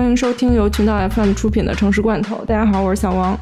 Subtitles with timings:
[0.00, 2.42] 欢迎收听由群岛 FM 出品的城市罐头。
[2.46, 3.38] 大家好，我是小王。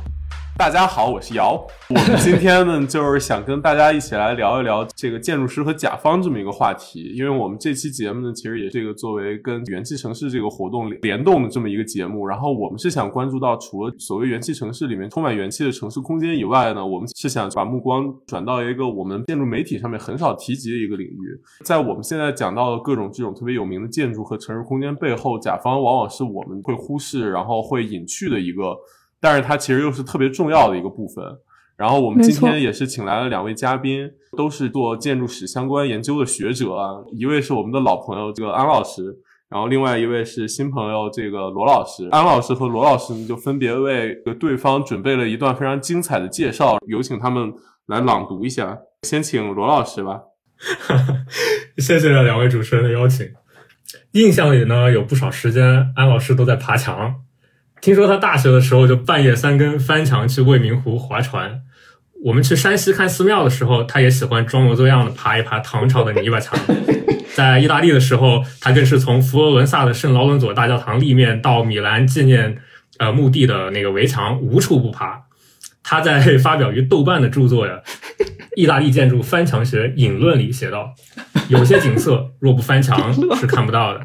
[0.58, 1.64] 大家好，我是姚。
[1.88, 7.14] 我们今天呢，就是想跟大家一起来聊一聊这个建筑师和甲方这么一个话题。
[7.16, 12.26] 因为我们这期节目呢，其实也是这个作为跟元气城市这个活动联动的这么一个节目。
[12.26, 21.40] 然后我们是想关注到，除了所谓元气城市里面充满元气的城市空间以外呢，我们是想把目光转到一个我们建筑媒体上面很少提及的一个领域。
[21.64, 28.76] 在我们现在讲到的各种这种特别有名的建筑和城市空间背后，甲方往往是我们会忽视，然后会隐去的一个。
[29.20, 31.24] 但是它其实又是特别重要的一个部分。
[31.76, 36.90] 然后我们今天也是请来了两位嘉宾，都是做建筑史相关研究的学者啊。
[37.12, 39.16] 一位是我们的老朋友这个安老师，
[39.48, 42.08] 然后另外一位是新朋友这个罗老师。
[42.10, 47.52] 安老师和罗老师呢，就分别为对方准备了一段非常精彩的介绍，有请他们
[47.86, 48.76] 来朗读一下。
[49.04, 50.22] 先请罗老师吧。
[51.78, 53.24] 谢谢两位主持人的邀请。
[54.14, 57.14] 印象里呢，有不少时间安老师都在爬墙。
[57.80, 61.60] 听说他大学的时候就半夜三更翻墙去未名湖划船。
[62.24, 66.58] 我们去山西看寺庙的时候，他也喜欢装模作样的爬一爬唐朝的泥巴墙。
[67.34, 72.58] 在意大利的时候，他更是从佛罗伦萨的圣劳伦佐大教堂立面到米兰纪念
[72.98, 75.22] 呃墓地的那个围墙，无处不爬。
[75.84, 77.80] 他在发表于豆瓣的著作呀
[78.56, 80.92] 《意大利建筑翻墙学引论》里写道
[81.48, 84.04] ：“有些景色若不翻墙 是看不到的。”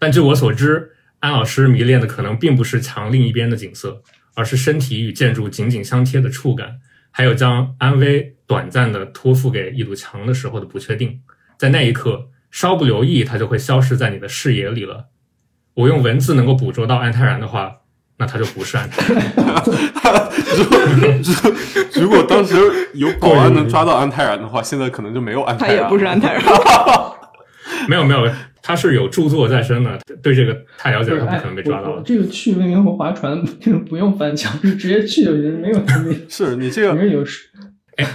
[0.00, 0.92] 但据我所知。
[1.20, 4.02] 安老师迷恋的可能并不是墙另一边的景色，
[4.34, 11.20] 而是身体与建筑紧紧相贴的触感，还有将安危短暂的托付给一堵墙的时候的不确定。
[11.58, 15.06] 在那一刻，稍不留意，它就会消失在你的视野里了。
[15.74, 17.76] 我用文字能够捕捉到安泰然的话，
[18.16, 19.22] 那他就不是安泰然。
[20.56, 20.78] 如果
[21.94, 22.56] 如果当时
[22.94, 25.76] 有保安能抓到安泰然的话，现在可能就没有安泰然。
[25.76, 26.42] 他也不是安泰然。
[27.88, 28.30] 没有没有。
[28.62, 32.00] 他是有著作在身的，对这个太了解，他不可能被抓到。
[32.00, 36.14] 这个去未名湖划船，这 个不用翻墙，就直接去就行，没有那。
[36.28, 37.24] 是你这个 没有
[37.96, 38.06] 哎，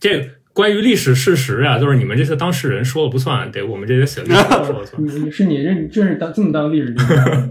[0.00, 5.02] 这个关于历史事实啊，就是你们这些当事人说了不算，得我们这些写历史说了算。
[5.02, 7.48] 你是你认真是当这么当历史学家？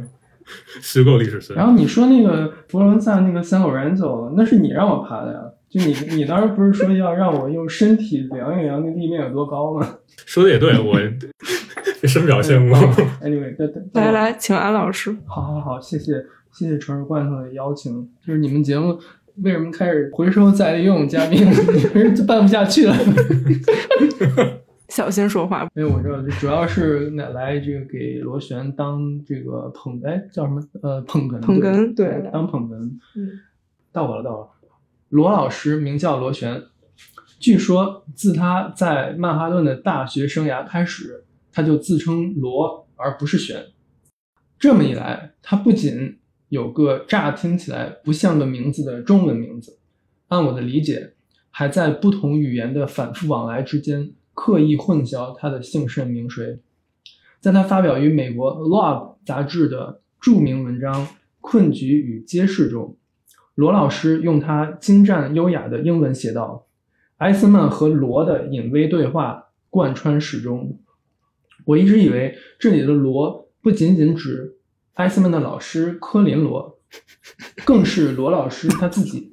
[0.81, 1.53] 虚构历史学。
[1.53, 5.39] 然后你说那个佛罗伦萨那个三偶然走，那是你让我爬的呀？
[5.69, 9.87] 就你你当时不是说要让我用身体量一量那地面有多高吗？
[10.25, 10.99] 说的也对，我。
[12.07, 12.73] 深表羡慕。
[13.23, 13.55] Anyway，
[13.93, 15.15] 来来，请安老师。
[15.25, 16.13] 好好好，谢谢
[16.51, 18.09] 谢谢城市罐头的邀请。
[18.25, 18.99] 就是你们节目
[19.43, 21.45] 为什么开始回收再利用嘉宾？
[21.45, 22.95] 你们就办不下去了。
[24.89, 25.67] 小心说话。
[25.75, 30.61] 因为我知道，主要是来这个给螺旋当这个捧，哎，叫什么？
[30.81, 31.39] 呃，捧哏。
[31.41, 32.75] 捧哏，对，当捧哏。
[33.15, 33.39] 嗯，
[33.93, 34.49] 到我了，到我了。
[35.09, 36.61] 罗老师名叫螺旋，
[37.39, 41.20] 据说自他在曼哈顿的大学生涯开始。
[41.51, 43.65] 他就自称罗而不是玄，
[44.57, 46.19] 这么一来，他不仅
[46.49, 49.79] 有个乍听起来不像个名字的中文名字，
[50.27, 51.13] 按我的理解，
[51.49, 56.59] 还在不同语言的反复往来之间刻意混淆他的姓甚名谁。
[57.39, 61.07] 在他发表于美国《Log》杂志的著名文章
[61.39, 62.95] 《困局与揭示》中，
[63.55, 66.67] 罗老师用他精湛优雅的英文写道
[67.17, 70.79] ：“艾斯曼和罗的隐微对话贯穿始终。”
[71.65, 74.57] 我一直以为这里的罗不仅仅指
[74.93, 76.79] 艾斯曼的老师科林罗，
[77.65, 79.31] 更是罗老师他自己，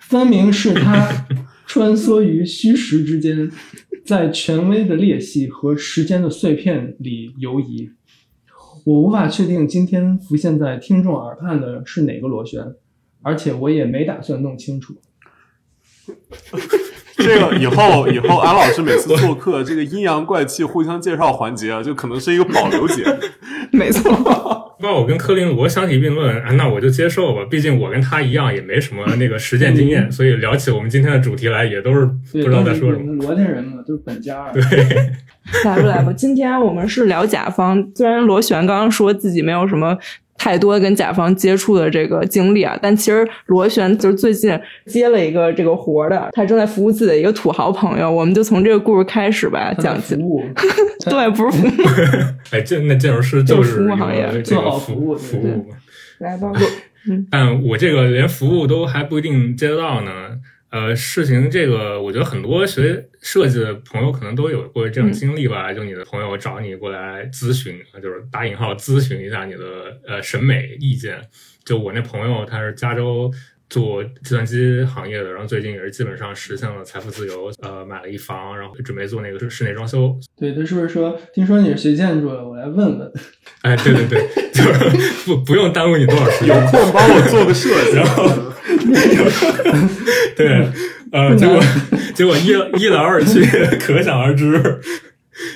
[0.00, 1.26] 分明是他
[1.66, 3.50] 穿梭于虚实之间，
[4.04, 7.90] 在权威的裂隙和时间的碎片里游移。
[8.84, 12.62] 我无法确定今天浮现在听众耳畔的是哪个螺旋，
[13.20, 14.94] 而且我也没打算弄清楚。
[17.24, 23.02] 这个以后以后，安老师每次做客，这个阴阳怪气互相介绍环节啊，就可能是一个保留节。
[23.72, 27.40] 没错，那我跟柯林罗相提并论，啊那我就接受吧。
[27.50, 33.12] 毕竟我跟他一样，也没什么那个实践经验，所以聊起我们今天的主题来，也都是不知道在说什么。
[33.14, 34.52] 罗家人嘛，都是本家。
[34.52, 34.62] 对，
[35.64, 36.12] 来吧来吧？
[36.12, 39.96] 今天我们是聊甲方，虽然螺旋刚刚说自己没有什么。
[40.38, 50.14] 太多跟甲方接触的这个经历啊，但其实螺旋就是最近接了一个这个活的，他正在服务自己的一个土豪朋友，我们就从这个故事开始吧，讲起。
[50.14, 50.42] 服务，
[51.10, 51.70] 对，不是服务。
[52.52, 55.66] 哎，建那建筑师就是服务行业，做好服务，服务。
[56.18, 56.50] 来吧，
[57.30, 60.10] 但我这个连服务都还不一定接得到呢。
[60.70, 65.72] 呃，事情这个，我觉得很多学设计的朋友可能都有过这种经历吧。
[65.72, 71.20] 就你的朋友找你过来咨询，就是打引号咨询一下你的呃审美意见。
[71.64, 73.30] 就我那朋友，他是加州
[73.68, 80.16] 做计算机行业的，然后最近也是基本上实现了财富自由，呃，买了一房，然后准备做那个室内装修。
[80.38, 83.12] 对，他是不是说听说你是学建筑的，我来问问？
[83.62, 87.96] 哎，对对对， 就是不不用耽误你多少时间，有空帮我做个设计。
[87.96, 88.28] 然后，
[90.36, 90.68] 对，
[91.12, 91.60] 呃，结果
[92.14, 92.46] 结果一
[92.80, 93.40] 一来二去，
[93.78, 94.80] 可想而知。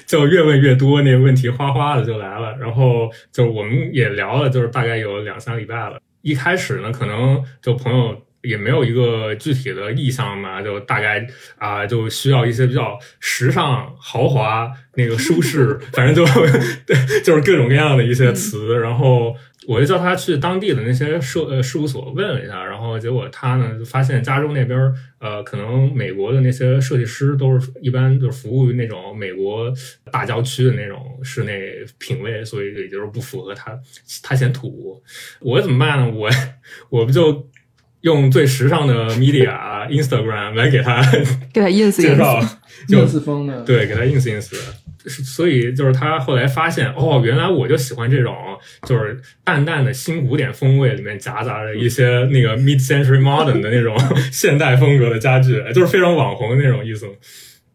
[0.07, 2.55] 就越问越多，那个问题哗哗的就来了。
[2.61, 5.99] 然后就我们也聊了，就是大概有两三礼拜了。
[6.23, 11.27] 一开始呢，可能就朋友也没有一个具体的意向嘛，就大概
[11.59, 16.25] 啊，就需要一些比较时尚、豪华、那个舒适，反正就
[17.25, 18.79] 就是各种各样的一些词。
[18.79, 19.35] 然后
[19.69, 24.79] 我就叫他去当地的那些事呃事务所问了一下，然后结果他呢就发现加州那边
[25.19, 29.71] 呃，可能美国的那些设计师都是一般就是服务于那种美国
[30.11, 33.79] 大郊区的那种室内品味，所以也就是不符合他，
[34.23, 35.03] 他嫌土。
[35.41, 36.11] 我怎么办呢？
[36.11, 36.31] 我
[36.89, 37.47] 我不就
[38.03, 41.03] 用最时尚的 media Instagram 来给他
[41.53, 42.41] 给他 ins 介绍，，
[42.89, 44.51] ins 风的，对，给他 ins ins。
[45.07, 48.35] 所以就是他后来发现，哦，原来我就喜欢这种，
[48.87, 53.97] 就是淡淡的新古典风味里面夹杂着一些那个 mid century modern 的那种
[54.31, 57.07] 现代风格的家具，就是非常网红的那种意思。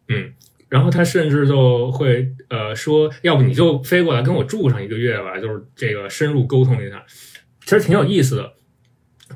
[0.08, 0.30] 嗯，
[0.68, 7.02] 然后他甚至就会呃说，要不你就飞过来跟我住上一个月吧，就是这个深入沟通一下，
[7.64, 8.52] 其实挺有意思的。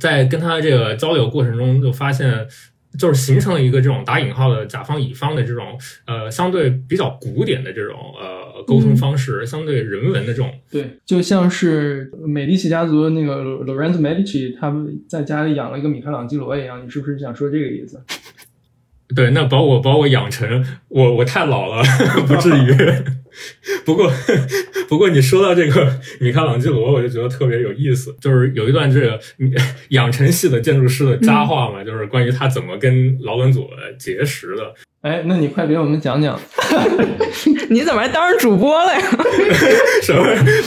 [0.01, 2.47] 在跟他这个交流过程中，就发现。
[2.99, 10.53] 就是形成了一个这种打引号的甲方乙方的这种呃相对比较古典的这种呃沟通方式，相对人文的这种。
[10.69, 18.03] 对，就像是美第奇家族那个 Lorenzo Medici，他们在家里养了一个米开朗基罗一样，你是不是想说这个意思？
[19.15, 21.85] 对，那把我把我养成我我太老了，
[22.27, 22.75] 不至于。
[23.85, 24.11] 不过
[24.89, 28.15] 不过你说到这个米开朗基罗，我就觉得特别有意思。
[28.21, 29.21] 就是有一段这个
[29.91, 33.69] 养成系的建筑师的佳话嘛，就是关于他怎么跟劳伦佐
[33.99, 34.75] 结识的。
[35.03, 36.39] 哎，那你快给我们讲讲。
[37.71, 39.01] 你怎么还当上主播了呀？
[40.03, 40.23] 什么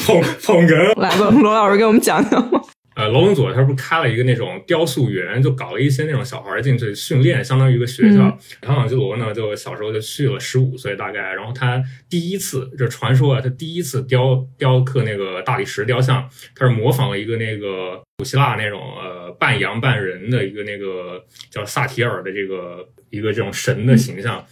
[0.05, 0.99] 捧捧哏？
[0.99, 2.49] 来吧，罗老师给我们讲讲。
[2.95, 8.27] 呃，劳伦佐他不是开了一个那种雕塑园，就搞了一些那种小孩进去训练，相当于一个学校。
[8.27, 24.45] 米开朗基罗呢，就小时候就去了，十五岁大概，然后他第一次，这传说啊，他第一次雕雕刻那个大理石雕像，他是模仿了一个那个古希腊那种呃半羊半人的一个那个叫萨提尔的这个一个这种神的形象。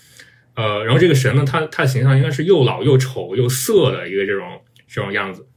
[0.55, 5.47] 呃，然后这个神呢，他他的形象应该是又老又丑又色的一个这种这种样子。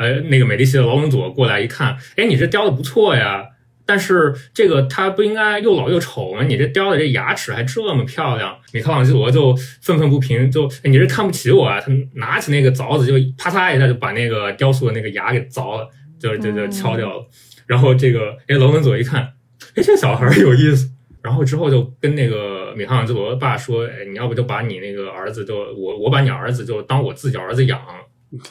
[0.00, 3.44] 呃，那个美第奇的劳伦佐过来一看，哎，你这雕的不错呀，
[3.84, 6.42] 但是这个他不应该又老又丑吗？
[6.42, 8.56] 你这雕的这牙齿还这么漂亮。
[8.72, 11.78] 米开朗基罗就愤愤不平，就你这看不起我啊！
[11.78, 15.86] 他拿起那个凿子就啪嚓一下就把那个雕塑的那个牙给凿了，
[16.18, 17.26] 就就就敲掉了。
[17.66, 19.34] 然后这个哎，劳伦佐一看，
[19.74, 20.90] 哎，这小孩有意思。
[21.22, 27.78] 然后之后就跟那个米开朗基罗爸说，哎，你要不就把你那个儿子就我我把你儿子就当我自己儿子养，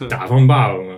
[0.08, 0.94] 打方爸爸嘛。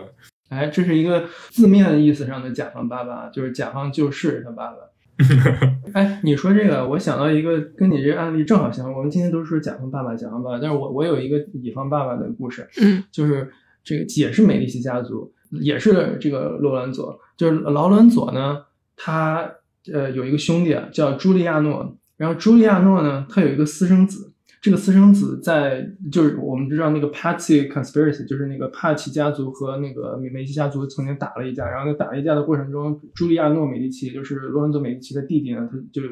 [0.52, 4.78] 哎，这是一个字面意思上的甲方爸爸，就是甲方就是他爸爸。
[5.94, 13.50] 哎，你说这个，我想到一个跟你这个案例正好相我们今天都是说甲方爸爸、甲方爸爸，但是我我有一个乙方爸爸的故事，嗯，就是
[13.82, 18.66] 这个也是美第奇家族，也是这个罗兰佐，就是劳伦佐呢，
[18.98, 19.50] 他
[19.94, 24.31] 呃有一个兄弟啊叫朱利亚诺，然后朱利亚诺呢，他有一个私生子。
[24.62, 36.04] 这个私生子在就是我们知道那个 Patsy Conspiracy，就是那个帕奇家族和那个美美第奇家族曾经打了一架，然后在打了一架的过程中，朱利亚诺美第奇，就是罗伦佐美第奇的弟弟呢，他就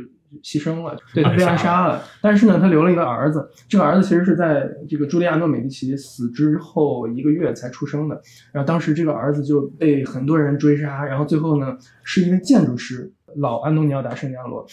[0.41, 2.01] 牺牲了，对他被暗杀了。
[2.23, 8.19] 但是呢，他留了一个儿子，这个儿子其实是在这个朱利亚诺美第奇死之后一个月才出生的。
[8.51, 14.65] 然后当时这个儿子就被很多人追杀，然后最后呢，是一个建筑师老安东尼奥达圣尼亚罗。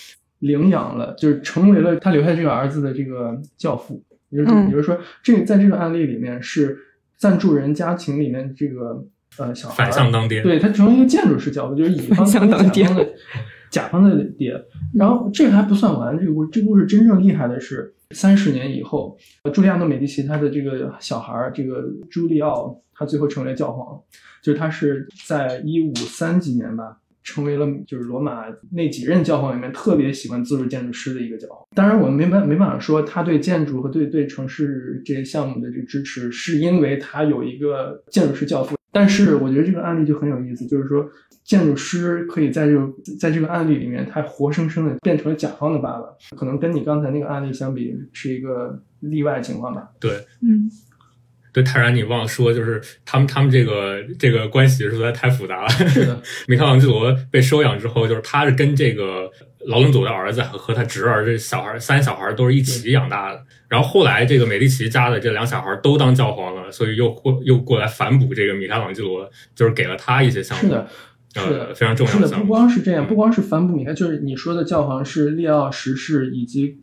[0.46, 4.02] 领养了，就是成为了他留下这个儿子的这个教父。
[4.30, 6.76] 也就是，也就是说，这在这个案例里面是
[7.16, 9.06] 赞助人家庭里面这个
[9.38, 13.08] 呃小孩反向当爹，对他成为一个建筑师教父，就是乙方当甲方的
[13.70, 14.60] 甲方的爹。
[14.92, 19.16] 然后这还不算完，这个故这故事真正厉害的是三十年以后，
[19.54, 23.96] 朱利亚诺美第奇他的这个小孩这个朱利奥，他最后成为了教皇，
[24.42, 26.98] 就是他是在一五三几年吧。
[27.26, 31.58] 成为了就是罗马那几任教皇里面特别喜欢自助建筑师的一个教皇。
[31.74, 38.76] 当然，我们没办没办法说他对建筑和对对城市这些项目的这个支持，是因为他有一个建筑师教父。
[38.92, 41.06] 但是，我觉得这个案例就很有意思，就是说
[41.44, 42.88] 建筑师可以在这个
[43.20, 46.06] 在这个案例里面，他活生生的变成了甲方的爸爸，
[46.36, 49.90] 可能跟你刚才那个案例相比，是一个例外情况吧。
[50.00, 50.70] 对，嗯。
[51.56, 55.68] 对泰然，你忘了说，就是他们他们这个这个关系实在太复杂了。
[55.70, 63.42] 是的， 米开朗基罗被收养之后，就是他是跟这个劳伦佐的儿子和他侄儿这小孩三小孩都是一起养大的。
[63.68, 70.64] 然后后来这个美第奇家的这两小孩都当教皇了，所以又过又过来反哺这个米开朗基罗，就是给了他一些项目。
[70.64, 70.86] 是的。
[71.40, 72.12] 是的，非常重要。
[72.12, 76.80] 是的，不光是这样，不光是反哺米开，就是你说的教皇是利奥十世以及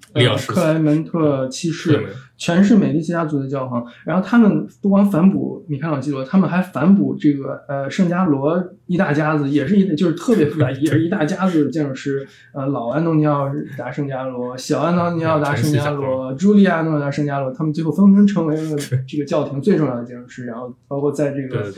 [0.47, 2.05] 克莱门特七世，
[2.37, 3.85] 全是美第奇家族的教皇。
[4.05, 12.27] 然后他们不光反哺米开朗基罗，他们还反哺这个呃圣加罗一大家子，也是一就是特别复杂，也是一大家子的建筑师。
[12.53, 20.45] 呃，老安东尼奥达圣加罗，小安东尼奥达圣加罗，朱利亚诺达圣加罗，他们最后纷纷成为了这个教廷最重要的建筑师。
[20.45, 21.71] 然后包括在这个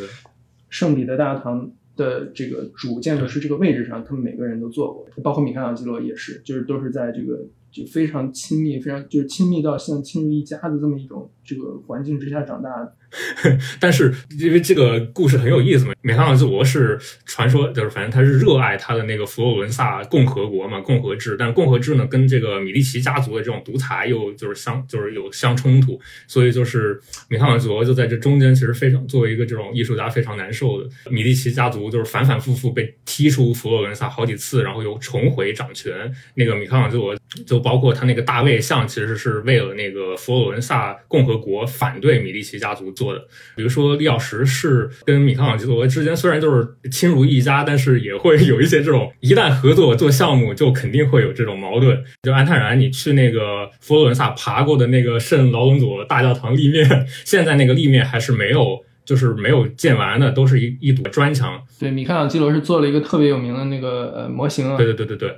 [0.70, 1.70] 圣彼得大堂。
[1.96, 12.94] 的这个主建筑师这个位置上，他们每个人都做过，包括米开朗基罗也是，就是都是在这个就非常亲密、非常就是亲密到像亲如一家的这么一种这个环境之下长大的。
[13.80, 21.36] 但是因为这个故事很有意思嘛，米开朗基罗是传说，就是反正他是热爱他的那个佛罗伦萨共和国嘛，共和制。
[21.40, 30.90] 但共和制呢，跟这个米利奇家族的这种独裁又就是相就是有相冲突，所以就是米开朗基罗就在这中间，其实非常作为一个这种艺术家非常难受的。
[31.10, 36.12] 米利奇家族就是反反复复被踢出佛罗伦萨好几次，然后又重回掌权。
[36.34, 43.05] 那个米开朗基罗就包括他那个大卫像，其实是为了那个佛罗伦萨共和国反对米利奇家族做。
[43.06, 43.20] 做的，
[43.56, 52.04] 比如说利奥什是跟米开朗基罗之间虽然就是亲如一家，但是也会有一些这种一旦合作做项目，就肯定会有这种矛盾。
[52.24, 61.62] 就安泰然，你去那个佛罗伦萨爬过的那个圣劳伦佐大教堂立面，现在那个立面还是没有，就是没有建完的，都是一一堵砖墙。
[61.80, 64.76] 对，米开朗基罗是做了一个特别有名的那个呃模型。
[64.78, 65.36] 对对对对对，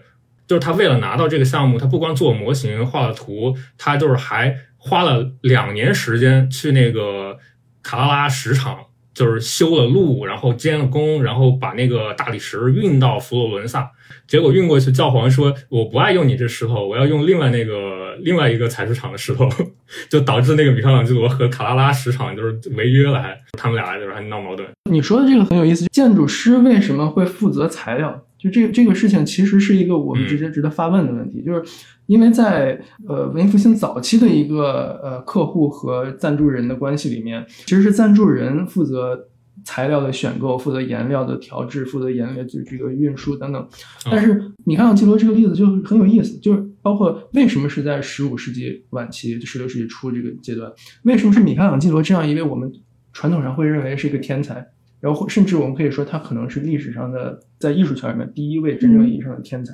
[0.48, 7.38] 就是他为了拿到这个项目，他不光做模型画了图，他就是还花了两年时间去那个。
[7.88, 8.80] 卡拉拉石场
[9.14, 13.90] 就是修了路，然后监了工，然后把那个大理石运到佛罗伦萨。
[14.28, 19.50] 结果运过去，教皇说：“我不爱用你这石头，我要用另外那个另外一个采石场的石头。
[20.12, 24.68] ”就导致那个米开朗基罗和卡拉拉石场就是违约了，还他们俩就是还闹矛盾。
[24.92, 28.22] 你说的这个很有意思，建筑师为什么会负责材料？
[28.38, 31.64] 就这个这个事情，其实是一个我们直接值得发问的问题，就是。
[32.08, 39.28] 因为在呃文艺复兴早期的一个呃客户和赞助人的关系里面，其实是赞助人负责
[39.66, 43.68] 材料的选购，负责颜料的调制，负责颜料就这个运输等等。
[44.10, 50.72] 但是米开朗基罗这个例子就很有意思，就是包括为什么是在十五世纪晚期、十六世纪初这个阶段，
[51.04, 52.72] 为什么是米开朗基罗这样一位我们
[53.12, 54.66] 传统上会认为是一个天才，
[55.02, 59.74] 然后甚至我们可以说他可能是历史上的在艺术圈里面第一位真正意义上的天才。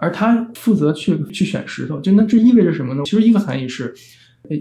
[0.00, 3.02] 而他负责去去选石头，就那这意味着什么呢？
[3.04, 3.94] 其实一个含义是，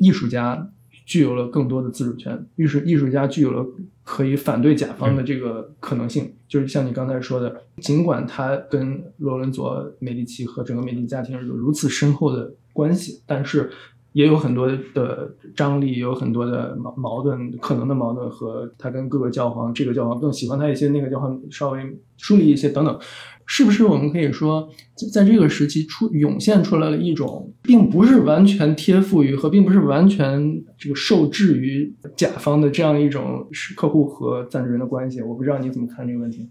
[0.02, 0.70] 艺术家
[1.06, 3.66] 具有了更多的自主权，艺术艺术家具有了
[4.04, 6.34] 可以反对甲方的这个可能性。
[6.48, 13.72] 就是像你刚才说的，尽管他跟罗伦佐、美第奇和整个美第奇家庭有如此深厚的关系，但是
[14.14, 21.80] 也有很多的张力，有很多的矛矛盾，可能的矛盾和他跟各个教皇，这个教皇更喜欢他一些，那个教皇稍微
[22.18, 23.00] 疏离一些等等。
[23.46, 24.70] 是不是我们可以说，
[25.12, 35.22] 在这个时期出涌现出来了一种，并不是完全贴附于和并不是完全这个受制于甲方的这样一种是客户和赞助人的关系？
[35.22, 36.48] 我不知道你怎么看这个问题。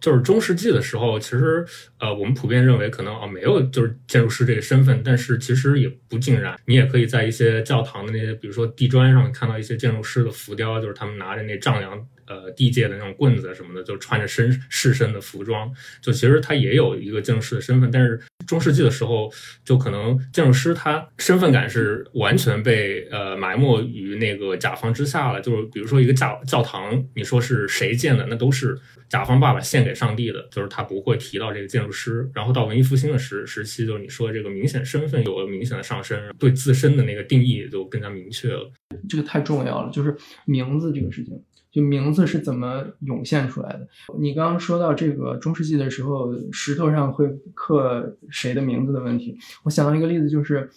[0.00, 1.64] 就是中世纪的时候，其实
[1.98, 6.56] 呃，我们普遍认为可能啊没有就是建筑师这个身份，但是其实也不尽然。
[6.66, 12.06] 你也可以在一些教堂的那些，比如说地砖上看到一些建筑师的浮雕，就是他们拿着那丈量。
[12.26, 15.68] 呃，地界的那种棍子什么的，就穿着身士绅的服装，
[16.00, 17.90] 就其实他也有一个建筑师的身份。
[17.90, 19.28] 但是中世纪的时候，
[19.64, 25.40] 就可能建筑师他身份感是完全被呃埋没于那个甲方之下了。
[25.40, 28.78] 就是比如说一个教教堂，你说是谁建的，那都是
[29.10, 32.30] 甲方爸爸献给上帝的，就是他不会提到这个建筑师。
[32.32, 38.70] 然后到文艺复兴的时时期，就是你说的这个明显身份有了明显的上升，对自身的那个定义也就更加明确了。
[39.08, 41.38] 这个太重要了，就是名字这个事情。
[41.72, 43.86] 就名字是怎么涌现出来的？
[44.18, 50.68] 你刚刚说到这个中世纪的时候，石头上会刻谁的名字的问题，我想到一个例子，就是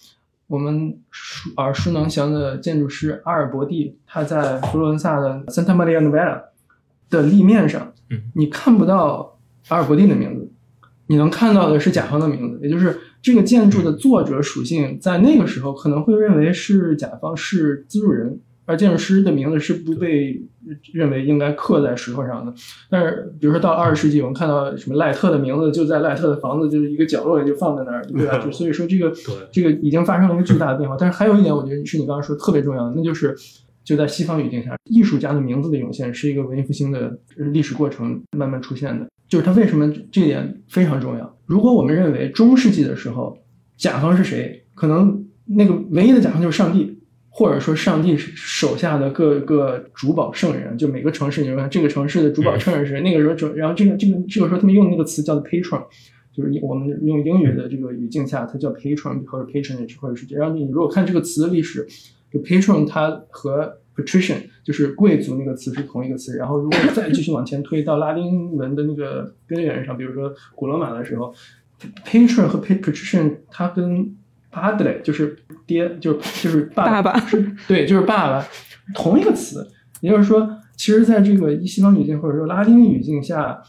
[0.46, 0.96] 我们
[1.58, 6.40] 耳熟能详的建筑师阿尔伯蒂，他在佛罗伦萨的 Santa Maria Novella
[7.22, 7.94] 的立面上，
[8.36, 9.38] 你看不到
[9.70, 10.52] 阿尔伯蒂的名字，
[11.08, 18.40] 你能看到的是甲方的名字，也就是这个建筑的作者属性，在那个时候可能会认为是甲方是资助人。
[18.66, 20.42] 而建筑师的名字是不被
[20.94, 22.54] 认为应该刻在石头上的。
[22.90, 28.38] 但是，比如说到二十世纪，我们看到什么赖特的名字就在赖特的房子就是一个角落里就放在那儿，对吧？
[28.40, 29.12] 就所以说这个
[29.52, 30.96] 这个已经发生了一个巨大的变化。
[30.98, 33.36] 但是还有一点，我觉得是你刚刚说特别重要的，那就是
[33.84, 39.08] 就在西方语境下，艺术家的名字的涌现是一个文艺复兴的历史过程慢慢出现的。
[39.28, 41.38] 就是它为什么这一点非常重要？
[41.46, 43.38] 如果我们认为中世纪的时候
[43.78, 47.00] 甲方是谁，可能那个唯一的甲方就是上帝，
[47.30, 53.02] 或者说上帝手下的各个主保圣人，就每个城市，你说这个城市的主保圣人是谁？
[53.02, 55.84] 那个时候，然后这个这个这个时候他们用那个词叫做 patron。
[56.36, 60.56] 就是我们用英语的这个语境下，它叫 patron 或者 patronage 或者是这样。
[60.56, 61.88] 你如果看这个词的历史，
[62.34, 66.36] 就 patron 它和 patrician 就是贵族那个词是同一个词。
[66.36, 71.34] 然后如果再继续往前推到拉丁文的那个根源上，比如说古罗马的时候
[72.06, 74.16] ，patron 和 patrician 它跟
[74.52, 75.38] padre 就是
[75.68, 78.46] 爹，就是就是爸爸是对，就是爸爸
[78.96, 79.68] 同一个词。
[80.02, 83.62] 也就是说，其实在这个西方语境或者说拉丁语境下。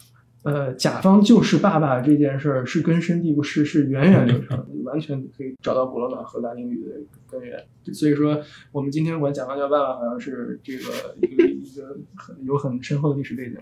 [0.44, 6.96] 呃，甲方就是爸爸这件事儿是根深蒂固，是是源远流长的， 完全可以找到古罗马和拉丁语的
[7.26, 7.58] 根源。
[7.94, 13.56] 所以说，我们今天管甲方叫爸爸，好像是这个一个一个很有很深厚的历史背景。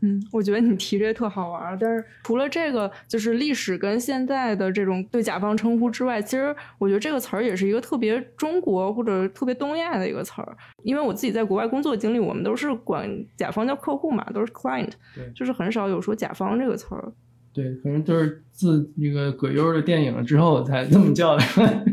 [0.00, 1.76] 嗯，我觉得你提这特好玩。
[1.80, 10.56] 但是除了这个，就是历史跟现在的这种对甲方称呼之外，其实我觉得这个词儿也是一个特别中国或者特别东亚的一个词儿。
[10.82, 17.12] 因为我自己在国外工作经历，我们都是管甲方叫客户嘛，都是 client，对，就是很少有说甲方这个词儿。
[17.52, 21.42] 对，可能都是自那个葛优的电影之后才这么叫的。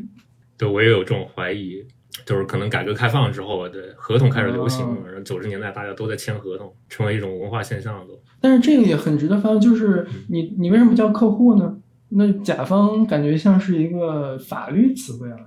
[0.57, 1.83] 对，我也有这种怀疑。
[2.23, 8.19] 就是可能改革开放之后，的合同开始流行，然后九十年代大家都在签合同，成为一种文化现象都。
[8.39, 11.77] 但是这个也很值得发问，就是你你为什么叫客户呢？
[12.09, 15.37] 那甲方感觉像是一个法律词汇啊，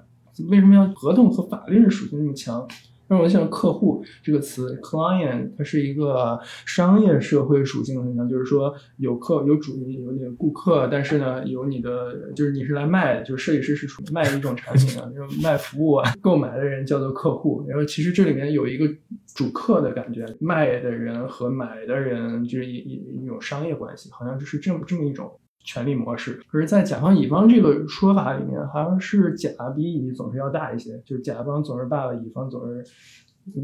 [0.50, 2.66] 为什么要合同和法律的属性那么强？
[3.08, 17.64] 让我想客户这个词，client，它是一个商业社会属性的很强，就是说有客有主有你的顾客，但是呢有你的就是你是来卖，就是设计师是属于卖一种产品啊，就是卖服务啊，购买的人叫做客户。
[17.66, 18.86] 然后其实这里面有一个
[19.34, 25.32] 主客的感觉，卖的人和买的人就是一一一种商业关系，好像就是这么这么一种。
[25.68, 32.82] 权力模式，可是，在甲方乙方这个说法里面，好像是甲比乙总是要大一些，就是甲方总是爸爸，乙方总是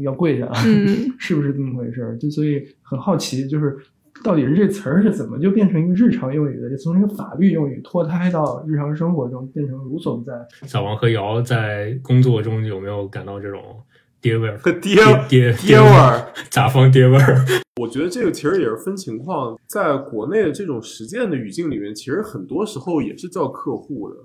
[0.03, 0.53] 要跪下，
[1.17, 2.15] 是不是这么回事？
[2.21, 3.75] 就所以很好奇，就是
[4.23, 10.33] 到底是这词儿是怎么就变成一个日常用语的，就从一个法律用语脱胎到日常生活中变成无所不在。
[10.67, 13.61] 小王和瑶在工作中有没有感到这种？
[14.21, 14.95] 爹味儿和爹
[15.27, 17.45] 爹爹味儿， 甲方爹味儿。
[17.81, 24.15] 我觉得这个其实也是分情况，在国内的这种实践的语境里面，其实很多时候也是叫客户的，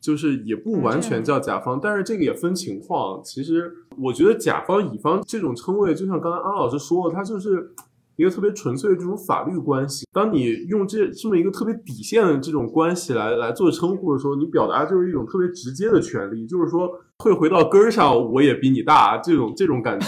[0.00, 3.22] 就是也不完全叫甲方，但是这个也分情况。
[3.24, 7.72] 其实我觉得甲方乙方这种称谓，就像刚才安老师说的，它就是。
[8.16, 20.06] 一个特别纯粹的这种法律关系，当你用这这么一个特别底线的这种关系来来做称呼的时候，你表达就是一种特别直接的权利，就是说退回到根儿上，我也比你大这种这种感觉，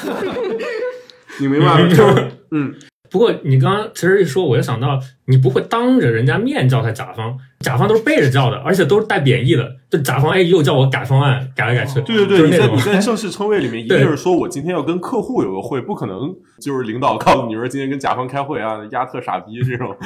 [1.41, 1.89] 你明白吗？
[1.93, 2.05] 就
[2.51, 2.75] 嗯。
[3.09, 9.77] 不过你刚刚其实一说，我就想到你不会当着人家面叫他甲方，甲方都是背着叫的，而且都是带贬义的。
[9.89, 12.01] 就甲方哎，又叫我改方案，改来改去。
[12.01, 19.97] 对对对，你在你在正式称谓里面，一定是 说我今天要跟客户有个会，不可能就是领导告诉你说今天跟甲方开会啊，丫特傻逼这种。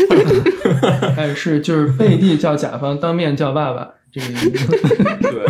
[1.14, 3.90] 但，是就是背地叫甲方，当面叫爸爸。
[4.14, 5.46] 对，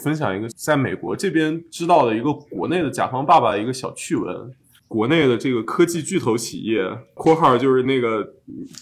[0.00, 4.50] 分享一个在美国这边知道的一个国内的甲方爸爸的一个小趣闻。
[4.88, 6.82] 国内的这个科技巨头企业
[7.14, 8.26] （括号就是那个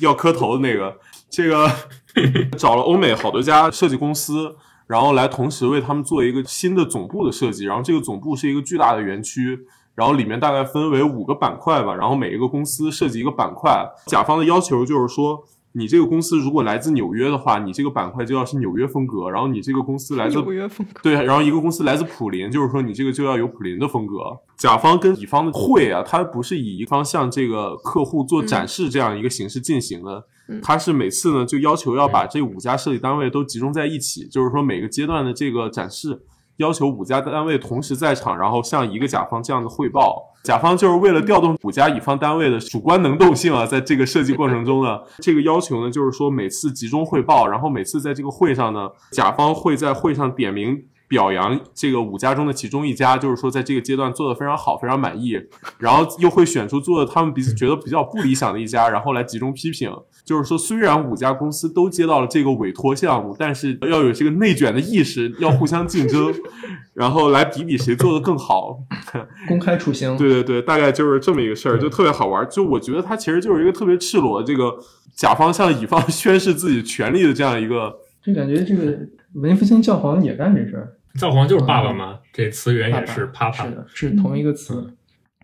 [0.01, 0.97] 要磕头的那个），
[1.31, 1.71] 这个
[2.59, 4.55] 找了欧美好多家设计公司，
[4.87, 7.65] 然后来同时为他们做一个新的总部的设计。
[7.65, 9.59] 然后这个总部是一个巨大的园区，
[9.95, 13.87] 然后里面大概分为五个板块吧，然后每一个公司设计一个板块。
[14.07, 15.45] 甲方的要求就是说。
[15.77, 19.29] 你这个公司如果来自纽约的话，你这个板块就要是纽约风格。
[19.29, 21.15] 然后你这个公司来自纽约风格，对。
[21.15, 24.15] 然后一个公司来自普林，就是说你这个就要有普林的风格。
[24.57, 30.25] 甲方跟乙方的会啊，它不是以一方向这个客户做展示这样一个形式进行的，
[30.63, 36.23] 它是每次呢就要求要把这五家设计单位都集中在一起，就是说每个阶段的这个展示。
[36.59, 40.31] 要求五家单位同时在场，然后向一个甲方这样的汇报。
[40.45, 55.39] 甲方就是为了调动五家乙方单位的主观能动性啊，在这个设计过程中呢，这个要求呢，就是说每次集中汇报，然后每次在这个会上呢，甲方会在会上点名表扬这个五家中的其中一家，就是说在这个阶段做的非常好，非常满意，
[55.79, 59.95] 然后又会选出做的他们彼此觉得比较不理想的一家，然后来集中批评。
[60.25, 66.33] 就是说，虽然五家公司都接到了这个委托项目，但是要有这个内卷的意识，要互相竞争，
[66.95, 68.79] 然后来比比谁做的更好。
[69.47, 70.17] 公开处刑。
[70.17, 72.49] 对对对，大概就是这么一个事儿，就特别好玩。
[72.49, 74.75] 就我觉得它其实就是一个特别赤裸的这个
[75.15, 77.95] 甲方向乙方 宣示自己权利的这样一个。
[78.25, 78.99] 就感觉这个
[79.35, 80.97] 文艺复兴教皇也干这事儿。
[81.21, 84.93] 教皇就是爸爸嘛，这词源也是啪啪是，的，是同一个词。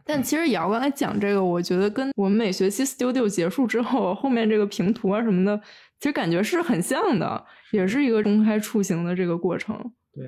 [0.04, 5.56] 但其实瑶刚才讲这个，我觉得跟我们每学期 Studio 结束之后，后面这个平图啊什么的，
[6.00, 9.76] 其实感觉是很像的，也是一个公开处刑的这个过程。
[10.12, 10.26] 对，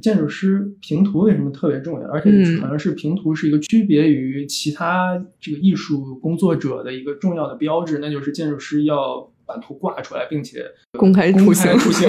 [0.00, 2.08] 建筑师平图为什么特别重要？
[2.08, 10.64] 而且嗯好像是平图是一个区别于其他这个艺术工作者的一个重要的标志，那就是建筑师要把图挂出来，并且
[10.98, 12.08] 公开公开，处刑。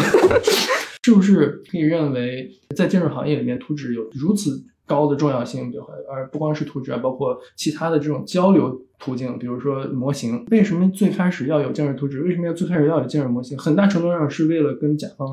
[1.03, 10.43] 是不是可以认为，在建筑行业里面，图纸有如此高的重要性，比如而不光是图纸啊，包括其他的这种交流途径，比如说模型。
[10.49, 12.23] 为什么最开始要有建筑图纸？
[12.23, 13.55] 为什么要最开始要有建筑模型？
[13.57, 15.27] 很大程度上是为了跟甲方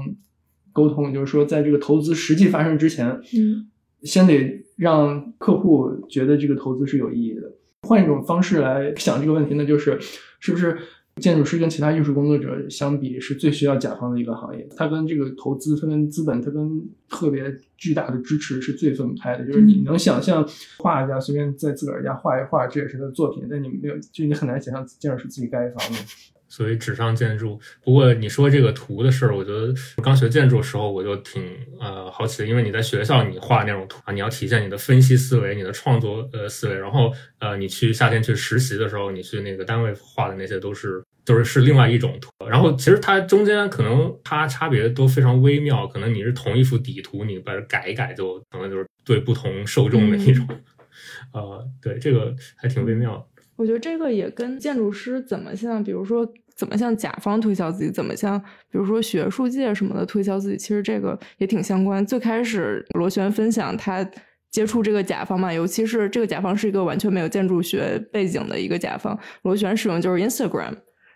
[0.75, 3.69] 沟通，就是说，在这个投资实际发生之前，嗯
[4.03, 7.43] 先得让客户觉得这个投资是有意义的。
[7.89, 9.99] 换一种方式来想这个问题呢，就是
[10.41, 10.77] 是不是
[11.17, 14.67] 建筑师跟其他艺术工作者相比是最需要甲方的一个行业？
[14.77, 19.47] 它跟这个投资、它跟资本、它跟特别巨大的支持是最分不开的。
[19.47, 20.49] 就是你能想象
[20.79, 26.32] 画家随便在自个儿家画一画，这也是他的作品，但你没有，就你很难想象建筑师自己盖一房子。
[26.53, 27.59] 所以纸上建筑。
[27.83, 31.43] 不过你说这个图的事儿，我觉得刚学建筑的时候我就挺
[31.81, 41.03] 呃好奇的，因为你在学校你画那种图啊，你要体现你的分析思维、你的创作呃思维，然后呃你去夏天去实习的时候，你去那个单位画的那些都是。
[41.25, 50.45] 就是是另外一种图，然后其实它中间可能它差别都非常微妙，可能你是同一幅底图，你把它改一改，就可能就是对不同受众的一种，
[51.33, 53.25] 呃，对这个还挺微妙的。
[53.55, 58.39] 我觉得这个也跟建筑师怎么像，比如说怎么向甲方推销自己，怎么向
[58.71, 62.05] 比如说学术界什么的推销自己，其实这个也挺相关。
[62.07, 64.09] 最开始螺旋分享他
[64.51, 70.75] 接触这个甲方嘛，尤其是这个甲方是一个完全没有建筑学背景的一个甲方，螺旋使用就是 Instagram，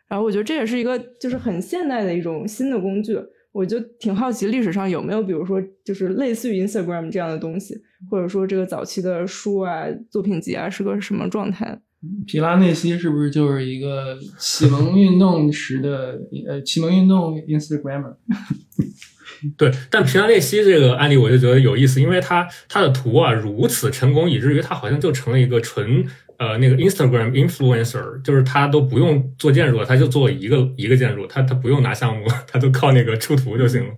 [0.09, 3.18] 然后我觉得这也是一个就是很现代的一种新的工具。
[3.53, 7.75] 我就挺好奇历史上有没有，比如说就是类似于 Instagram 这样的东西，
[8.11, 11.81] 或者说这个早期的书啊、作品集啊是个什么状态？
[12.27, 18.14] 皮拉内西是不是就是一个启蒙运动时的呃启蒙运动 Instagramer？
[19.57, 26.05] 对，但皮拉内西这个案例我就觉得有意思，因为他他的图啊如此成功，以至于他好像就成了一个纯
[26.38, 33.90] 呃那个 Instagram influencer，就是他都不用做建筑了，他就做一个一个建筑，他他不用拿项目，他就靠那个出图就行了。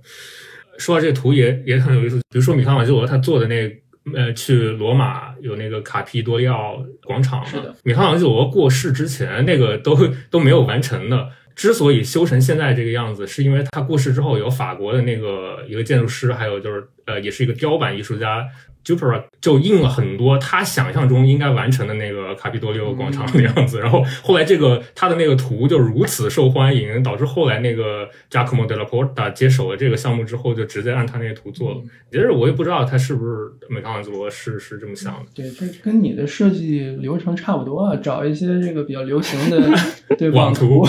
[0.76, 3.74] 说到这图也也很有意思，比如说米开朗基罗他做的那个。
[4.14, 9.96] 呃，去罗马有那个卡皮多利奥广场嘛，是的米开朗基罗过世之前，那个都
[10.30, 11.30] 都没有完成的。
[11.54, 18.46] 之所以修成现在这个样子，是因为他过世之后，有法国的那个一个建筑师，还有就是呃，也是一个雕版艺术家
[18.88, 23.78] Dupera，就印了很多他想象中应该完成的那个卡皮多利欧广场的样子。
[23.80, 31.82] 然后后来这个他的那个图就如此受欢迎，导致后来那个 Giacomo della Porta 接手了这个项目之后，就直接按他那个图做了。
[32.10, 35.26] 其实我也不知道他是不是美开朗基罗是是这么想的。
[35.34, 39.68] 对，这跟你的设计流程差不多啊，找一些这个比较流行的
[40.16, 40.88] 对网图图，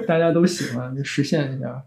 [0.06, 1.82] 大家都喜欢，就实现一下。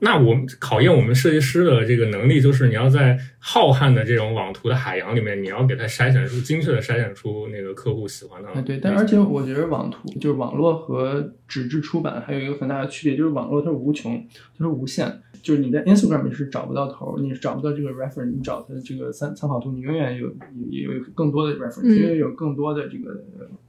[0.00, 8.48] 那我们考验我们设计师的这个能力，就是你要在浩瀚的这种网图的海洋里面，你要给它筛选出精确的筛选出那个客户喜欢的。
[8.48, 20.28] 啊，对，但而且我觉得网图就是网络和纸质出版还有一个很大的区别，就是网络它是无穷，它是无限，就是你在 Instagram 你是找不到头，你是找不到这个 reference，你找它的这个参参考图，你永远有
[20.70, 23.22] 有有更多的 reference，嗯因为有更多的这个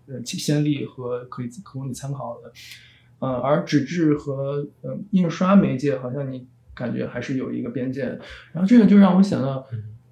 [0.07, 2.51] 呃先例和可以可供你参考的。
[3.21, 8.19] 呃，而纸质和呃印刷媒介好像你感觉还是有一个边界的，
[8.51, 9.65] 然后这个就让我想到，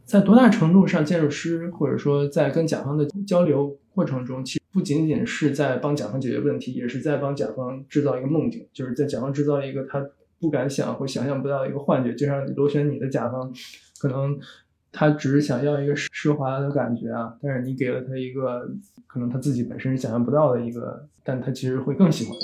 [0.05, 10.05] 在多大程度上，建筑师或者说在跟甲方的交流过程中，其实不仅仅是在帮甲方解决问题，也是在帮甲方制造一个梦境，就是在甲方制造一个他
[10.39, 12.13] 不敢想或想象不到的一个幻觉。
[12.13, 13.51] 就像螺旋你的甲方，
[13.99, 14.37] 可能
[14.91, 18.69] 他只是想要一个奢华的感觉啊，但是你给了他一个
[19.07, 22.35] 可能他自己本身想象不到的一个，但他其实会更喜欢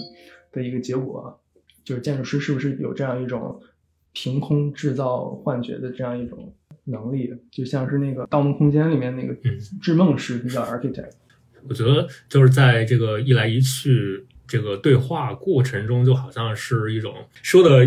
[0.56, 1.36] 的一个结果啊。
[1.84, 3.62] 就是建筑师是不是有这样一种
[4.12, 6.52] 凭空制造幻觉的这样一种
[6.86, 7.32] 能力？
[7.52, 11.12] 就像是那个《盗梦空间》里面那个嗯制梦师，他叫 architect。
[11.70, 17.14] 我觉得就是在这个一来一去这个对话过程中，就好像是一种
[17.44, 17.86] 说的，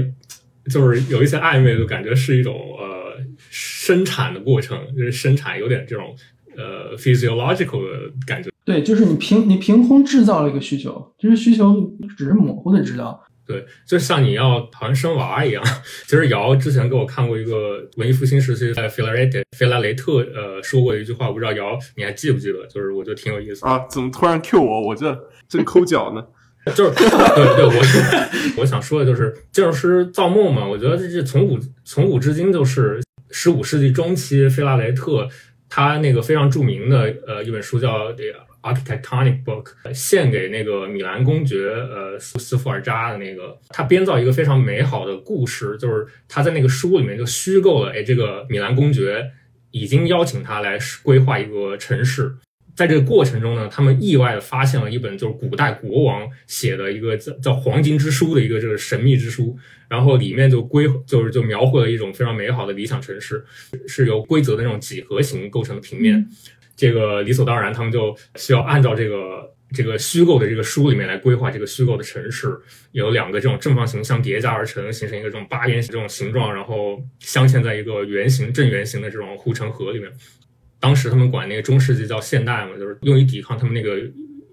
[0.71, 6.15] 就是有一些暧昧就感觉，是一种呃生产的过程，就是生产有点这种
[6.57, 8.49] 呃 physiological 的感觉。
[8.69, 11.75] 对，就是你凭你凭空制造了一个需求，就是需求
[12.19, 13.19] 只是模糊的知道。
[13.47, 15.65] 对，就像你要好像生娃一样。
[16.07, 22.67] 其实姚之前给我看过一个文艺复兴时期在菲拉雷特菲拉雷特呃说过的一句话，我不知道姚你还记不记得？
[22.67, 23.67] 就是我觉得挺有意思。
[23.67, 24.89] 啊，怎么突然 Q 我？
[24.89, 26.23] 我这正抠脚呢。
[26.77, 33.01] 就是 对对，我 我想说的就是建筑师造梦嘛，我觉得这这从古从古至今就是
[33.31, 35.27] 十五世纪中期，菲拉雷特
[35.71, 38.47] 他那个非常著名的呃一本书叫这个。
[38.73, 49.31] Architectonic Book 献给那个米兰公爵呃斯斯福尔扎的那个，他编造一个非常美好的故事，就是他在那个书里面就虚构了，哎，这个米兰公爵
[49.71, 52.35] 已经邀请他来规划一个城市。
[52.75, 63.45] 在这个过程中呢，他们意外的发现了一本就是古代国王写的一个叫叫《黄金之书》的一个这个神秘之书，然后里面就规就是就描绘了一种非常美好的理想城市，
[63.89, 66.25] 是由规则的那种几何形构成的平面。
[66.79, 72.57] 这个理所当然，他们就需要按照这个这个虚构的这个书里面来规划这个虚构的城市，
[72.93, 80.09] 有两个这种正方形相叠加而成，形成一个这种八边形这种形状，然后镶嵌在一个圆形正圆形的这种护城河里面。
[80.79, 84.01] 当时他们管那个中世纪叫现代嘛，就是用于抵抗他们那个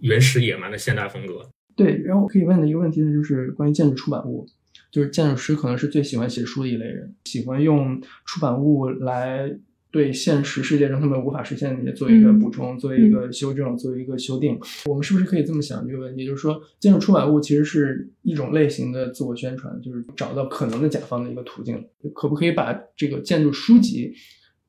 [0.01, 1.47] 原始野蛮的现代风格。
[1.75, 4.47] 对，然后我可以问的一个问题呢，就是关于建筑出版物，
[4.91, 9.55] 就是建筑师可能是最喜欢写书的一类人，喜欢用出版物来。
[9.95, 14.59] 对现实世界中他们无法实现的一些做一个补充，做一个修正，做一个修订。
[14.87, 16.25] 我们是不是可以这么想这个问题？
[16.25, 21.81] 就是说，建筑出版物其实是一种类型的自我宣传，就是找到可能的甲方的一个途径。
[22.13, 24.11] 可不可以把这个建筑书籍？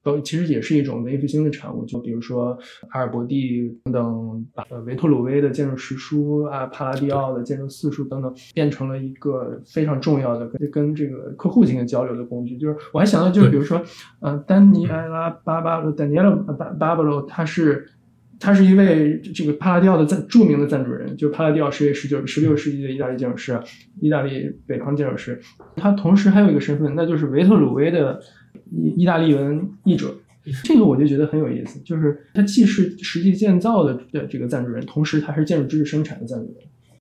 [0.06, 2.56] 都其实也是一种文艺复兴的产物，就比如说
[2.90, 12.56] 阿尔伯蒂等等，把维托鲁威的建筑十书啊，帕拉蒂奥的建筑四书等等，变成了一个非常重要的跟跟这个客户进行交流的工具。
[12.56, 13.82] 就是我还想到，就是比如说，
[14.20, 17.90] 呃，丹尼埃拉巴巴罗，丹尼埃拉巴巴罗，他是
[18.38, 23.58] 他是一位这个帕拉蒂奥的赞著名的赞助人，就是帕拉蒂奥是一位十九十六世纪的意大利建筑师，
[24.00, 25.40] 意大利北方建筑师。
[25.74, 28.20] 他同时还有一个身份，那就是维特鲁威的。
[28.70, 30.14] 意意大利文译者，
[30.64, 36.56] 这个我就觉得很有意思，就是他既是实际建造的的这个赞助人，同时他是建筑知识生产的赞助人。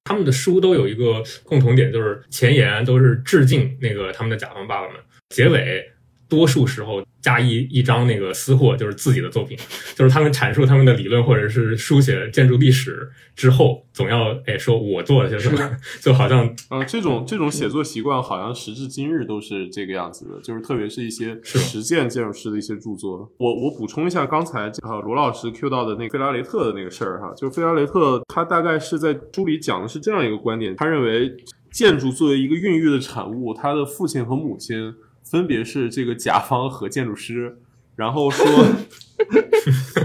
[0.05, 5.83] 他们的书都有一个共同点，就是前言都是致敬那个他们的甲方爸爸们，结尾
[6.27, 7.03] 多数时候。
[7.21, 9.57] 加一一张那个私货，就是自己的作品，
[9.97, 23.27] 就是他们阐述他们的理论或者是书写建筑历史之后，总要哎说我做了些什么， 就好像嗯，这种这种写作习惯好像时至今日都是这个样子的，就是特别是一些实践建筑师的一些著作。
[23.39, 31.35] 我我补充一下刚才啊罗老师 Q 到的那个费拉雷特的那个事儿哈，就是费拉雷特他大概是在书里讲的是这样一个观点，他认为
[31.71, 34.93] 建筑作为一个孕育的产物，他的父亲和母亲。
[35.29, 37.57] 分别是这个甲方和建筑师，
[37.95, 38.45] 然后说，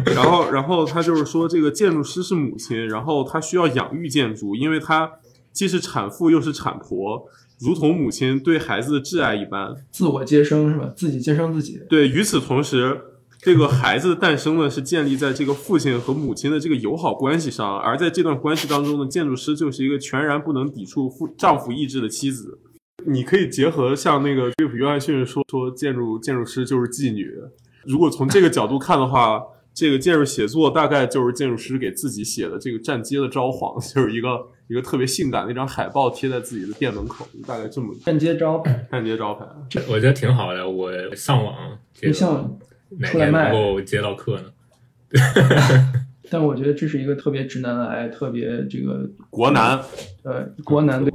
[0.07, 5.13] 然后然后他就是说，这个建筑师是母亲，然后他需要养育建筑，因为他
[5.53, 7.29] 既是产妇又是产婆，
[7.61, 10.91] 如同母亲对孩子的挚爱一般，自我接生是吧？
[10.97, 11.81] 自己接生自己。
[11.89, 12.99] 对，与此同时，
[13.43, 22.59] 这个孩子的诞生呢，是建立在这个父亲和母亲的这个友好关系上，而在这段关系当中呢，建筑师就是一个全然不能抵触夫丈夫意志的妻子。
[23.07, 27.33] 你可以结合像那个菲利普约翰逊说说建筑建筑师就是妓女，
[27.85, 34.29] 如果从这个角度看的话，这个建筑写作大概就是建筑师给自己写的这个站街的招幌，就是一个
[34.67, 40.69] 一个特别性感的一张海报贴在自己的店门口，大概这么站街招牌，站街招牌，这我觉得挺好的。
[40.69, 41.55] 我上网，
[42.03, 42.59] 你上
[42.99, 44.45] 哪天能够接到客呢？
[46.31, 49.81] 但我觉得这是一个特别直男癌，特别这个国男，
[50.23, 51.11] 呃，国男的。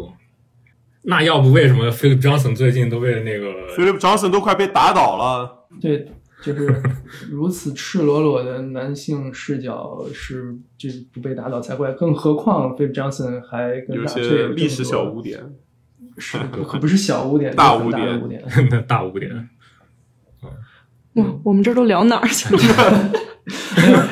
[1.07, 5.67] 那要不为什么 Philip Johnson 最近都被那个 Philip Johnson 都快被打倒了？
[5.79, 6.81] 对，就是
[7.29, 15.39] 如此赤裸裸的男性视角是就不被打倒才怪，更何况 Philip Johnson 还跟有些历史小污点，
[16.17, 18.41] 是可不是小污点，大污点，
[18.87, 19.49] 大污点。
[21.13, 23.11] 哇，我们这都聊哪儿去了？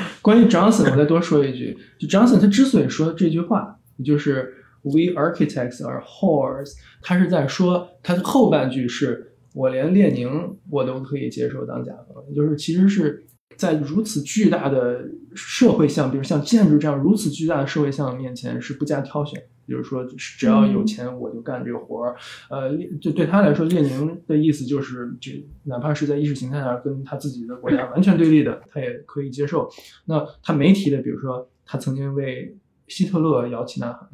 [0.22, 4.60] 关于 Johnson，我再多说一句，就 Johnson 他之所以说这句话，就是。
[4.84, 6.74] We architects are whores。
[7.02, 22.16] 他是在说，他的后半句是我连列宁我都可以接受当甲方，就是其实是在如此巨大的社会像，比如像建筑这样如此巨大的社会像面前是不加挑选，比如说只要有钱我就干这个活儿。
[22.50, 25.32] 呃，就对他来说，列宁的意思就是，就
[25.64, 29.70] 哪怕是在意识形态上跟他自己的国家完全对立的，他也可以接受。
[30.06, 34.10] 那他没提的，比如说他曾经为希特勒摇旗呐喊。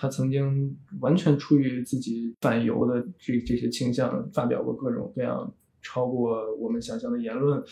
[0.00, 7.62] 他曾经完全出于自己反犹的这这些倾向，发表过各种各样超过我们想象的言论，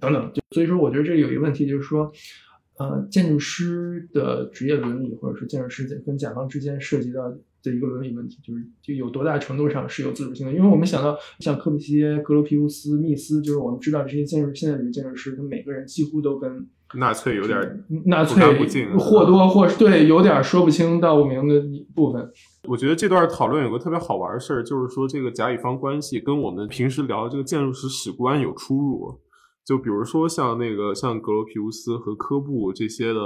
[0.00, 0.32] 等等。
[0.50, 2.10] 所以说，我觉得这有一个问题，就是说，
[2.78, 7.30] 呃，建筑师的职业伦理，或者说建筑师跟甲方之间涉及到
[7.62, 10.52] 的一个伦理问题，就是就有多大程度上是有自主性的。
[10.52, 22.30] 因为我们想到像科布西耶、格罗皮乌斯、密斯，就是我们知道这些建筑现在的建筑师，他每个人几乎都跟纳粹有点纳粹干不净或多或少对有点说不清道不明的一部分。
[22.68, 29.20] 我觉得这段讨论有个特别好玩的事儿，就是说这个甲乙方关系跟我们平时聊的这个建筑史史观有出入。
[29.64, 33.20] 就比如说像那个像格罗皮乌斯和科布这些的，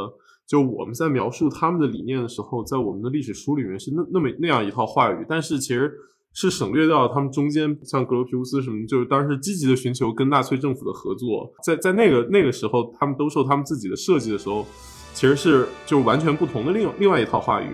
[0.47, 5.93] 就我们在描述他们的理念的时候，在我们的历史书里面是那那么那样一套话语，但是其实
[6.33, 14.67] 是省略掉了他们中间像格罗皮乌斯什么，就是当时积极的寻求跟纳粹政府的合作，在在那个那个时候，他们都受他们自己的设计的时候，
[15.13, 17.67] 其实是就完全不同的另另外一套话语。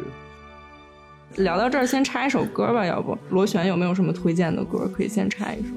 [1.37, 5.69] 聊到这儿，先插一首歌吧，要不螺旋有没有什么推荐的歌可以先插一首？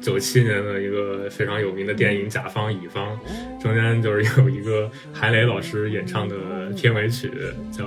[0.00, 3.18] 九七年的一个非常有名的电影《甲方乙方》，
[3.60, 6.36] 中间就是有一个韩磊老师演唱的
[6.76, 7.28] 片尾曲，
[7.72, 7.84] 叫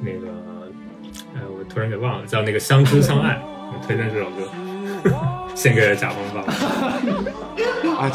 [0.00, 0.28] 那个，
[1.34, 4.48] 哎，我突然给忘了，叫那个《相知相爱》，我推荐这首歌，
[5.54, 6.52] 献给甲方爸爸。
[8.00, 8.10] 啊，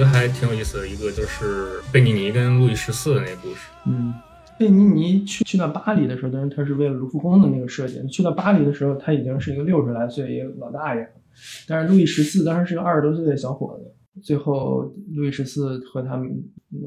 [0.00, 3.70] 觉得还挺有意思的一个就是贝尼尼跟路易十四的那个故事。
[3.86, 4.14] 嗯，
[4.58, 8.02] 贝尼尼去去到巴黎的时候，当然他是为了卢浮宫的那个设计。
[8.08, 11.08] 去到巴黎的时候，他已经是一个六十来岁一个老大爷了，
[11.68, 13.94] 但是路易十四当时是个二十多岁的小伙子。
[14.22, 16.30] 最后，路易十四和他们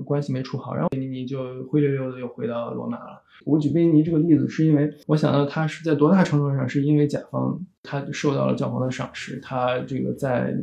[0.04, 3.22] 关系没处好，然后贝尼尼就灰溜溜的又回到罗马了。
[3.46, 10.56] 我举贝尼尼这个例子，是因为我想到他是在多大程度上是因为甲方他受到了教皇的赏识，他这个在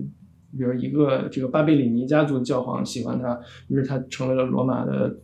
[0.56, 5.16] 比如一个这个巴贝里尼家族的教皇喜欢他，于是他成为了罗马的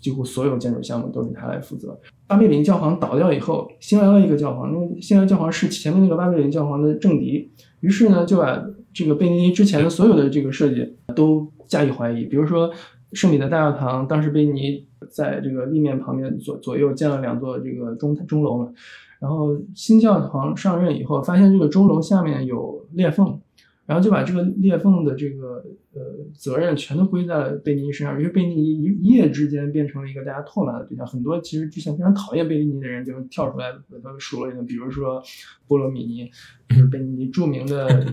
[0.00, 1.98] 几乎所有建筑项目都是他来负责。
[2.26, 8.64] 巴贝里尼教皇倒掉以后，新来了一个教皇，那个新来教皇是前面那个巴贝里尼教皇的政敌，于是呢就把
[8.94, 12.70] 这个贝尼尼之前的所有的这个设计都加以怀疑，比如说
[13.12, 18.72] 圣彼得大教堂，当时贝尼尼在这个立面旁边左左右建了两座这个钟钟楼嘛，
[19.18, 23.40] 然后新教皇上任以后，发现这个钟楼下面有裂缝。
[23.90, 26.00] 然后就把这个裂缝的这个呃
[26.32, 31.04] 责任全都归在了贝尼尼身上，因为贝尼尼一一夜之间变成了一个大家唾骂的对象。
[31.04, 35.20] 很多其实之前非常讨厌贝尼尼的人就跳出来把他数了一顿，比如说
[35.66, 36.30] 波罗米尼，
[36.68, 38.06] 就是贝尼尼著名的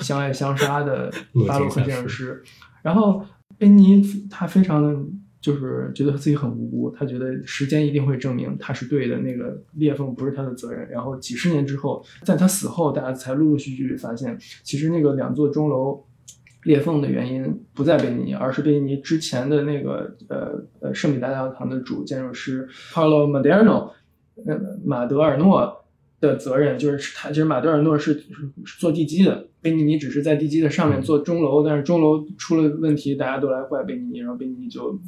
[0.00, 1.08] 相爱相杀的
[1.46, 2.42] 巴洛克建筑师。
[2.82, 3.24] 然后
[3.56, 5.00] 贝尼尼他非常的
[5.42, 10.88] 就是觉得自己很无辜，他觉得时间一定会证明他是对的，那个裂缝不是他的责任。
[10.88, 16.02] 然后几十年之后，在他死后，大家才陆陆续续发现，其实那个两座钟楼
[16.62, 23.90] 裂缝的原因不在贝尼尼，而是贝尼尼之前的那个呃呃圣彼得大教堂的主建筑师 Paolo Maderno，
[24.46, 25.78] 呃马德尔诺。
[26.22, 28.14] 的责任就是他，其实马德尔诺是
[28.64, 34.98] 是做地基的，贝尼尼只是在地基的上面做钟楼，但是钟楼出了问题，大家都来怪贝尼尼，然后贝尼尼就就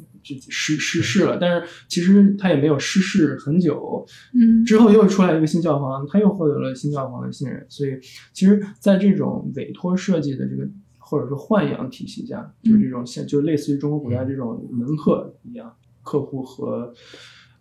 [0.49, 1.37] 失失势了。
[1.39, 7.65] 但是其实他也没有失势很久，嗯之后又出来一个新教皇，他又获得了新教皇的信任。
[7.69, 7.91] 所以
[8.33, 16.93] 其实，在这种委托设计的这个或者说豢养体系下，就是这种像就类似于中国古代这种门客一样，客户和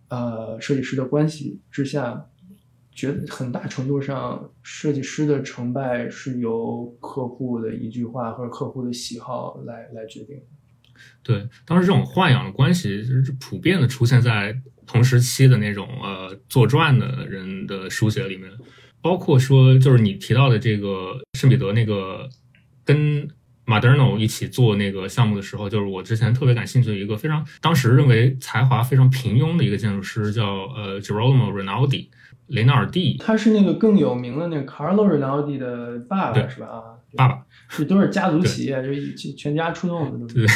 [0.08, 2.26] 呃设计师的关系之下。
[2.96, 10.44] 觉得很大程度上，设计师的成败是由客户的一句话或者客户的喜好来来决定的。
[11.22, 14.54] 对，当时这种豢养的关系是普遍的出现在
[14.86, 18.50] 同时期的那种呃作传的人的书写里面，
[19.00, 22.28] 包括说就是你提到的这个圣彼得那个
[22.84, 23.28] 跟
[23.66, 30.44] Maderno 一起做那个项目的时候，就是我之前特别感兴趣的一个非常当时认为才华非常平庸的一个建筑师叫
[30.76, 32.08] 呃 Gerolamo Rinaldi。
[32.48, 36.66] 雷纳尔蒂，他是那个更有名的那个 Carlo Rinaldi 的爸爸是吧？
[36.66, 36.82] 啊，
[37.16, 40.26] 爸爸是都是家族企业，就是全家出动。
[40.26, 40.46] 对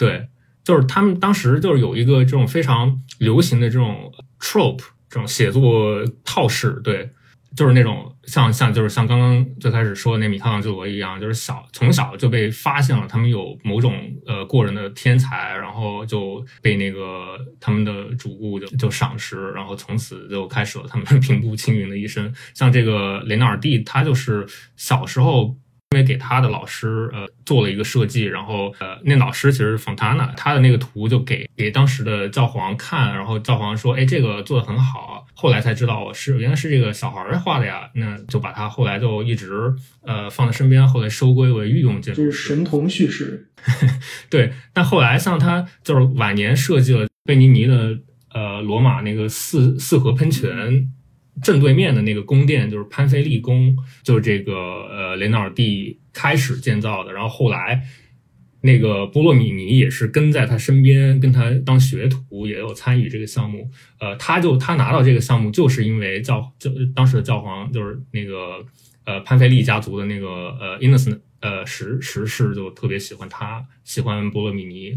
[0.00, 0.26] 对，
[0.64, 7.10] 就是他们当时就是有一个这种非常流行的这种 trope，这种写作套式，对，
[7.54, 13.92] 就是那种像像就是像刚刚最开始说的那米开朗基罗一样，就是小从小就被发现了他们有某种
[14.26, 22.32] 呃过人的天才，然后就被那个他们的主顾就就赏识，然后从此就开始了他们 平步青云的一生。
[22.54, 24.46] 像这个雷纳尔蒂，他就是
[24.76, 25.54] 小时候
[25.92, 35.26] 因为给他的老师呃做了一个设计，然后呃那老师其实是 Fontana，他的那个图就给给当时的教皇看，然后教皇说，哎，这个做的很好。
[35.34, 39.50] 后来才知道是原来是这个小孩儿画的呀，那就把他后来就一直
[40.02, 42.30] 呃放在身边，后来收归为御用建筑师。
[42.30, 43.48] 神童叙事。
[44.30, 47.98] 对，但后来像他就是晚年设计了贝尼尼的
[48.32, 50.88] 呃罗马那个四四合喷泉
[51.42, 57.82] 正对面的那个宫殿，就是潘菲利宫，就是这个呃雷纳尔蒂开始建造的，然后后来。
[58.62, 63.70] 那个波洛米尼也是跟在他身边，跟他当学徒，也有参与这个项目。
[63.98, 68.62] 呃，他就他拿到这个项目，就是因为教就当时的教皇就是那个
[69.06, 74.92] 呃潘菲利家族的那个呃 Innocent 呃十十世就特别喜欢他，喜欢波洛米尼，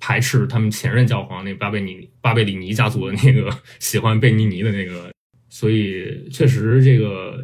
[0.00, 5.11] 排斥他们前任教皇那巴贝尼巴贝里尼家族的那个喜欢贝尼尼的那个，
[5.52, 7.34] 所以确实这个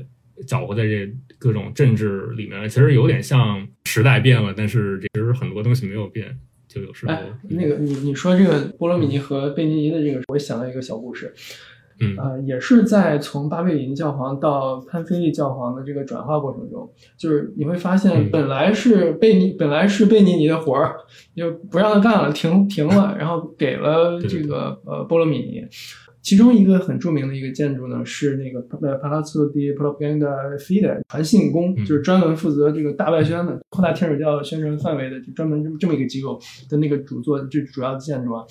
[0.46, 1.06] 搅和在这
[1.38, 6.34] 各种政治里面，其实有点像时代变了，但是其实很多东西没有变，
[6.66, 11.34] 就有时候哎，那个你你说这个波罗米尼和贝尼尼的这个，我也想到一个小故事。
[12.00, 20.96] 嗯呃，也是在从巴贝里尼教皇到潘菲利教皇的这个转化过程中，就是你会发现，嗯本来是贝尼，本来是贝尼尼的活儿，
[21.36, 25.66] 就不让他干了，停停了，然后给了这个呃波罗米尼。
[26.28, 38.44] 其中一个很著名的一个建筑呢，是那个呃 Palazzo di Propaganda Fide 传信宫，嗯就是专门负责这个大外宣的扩大天主教宣传范围的，就专门这么这么一个机构的那个主座，就主要的建筑啊，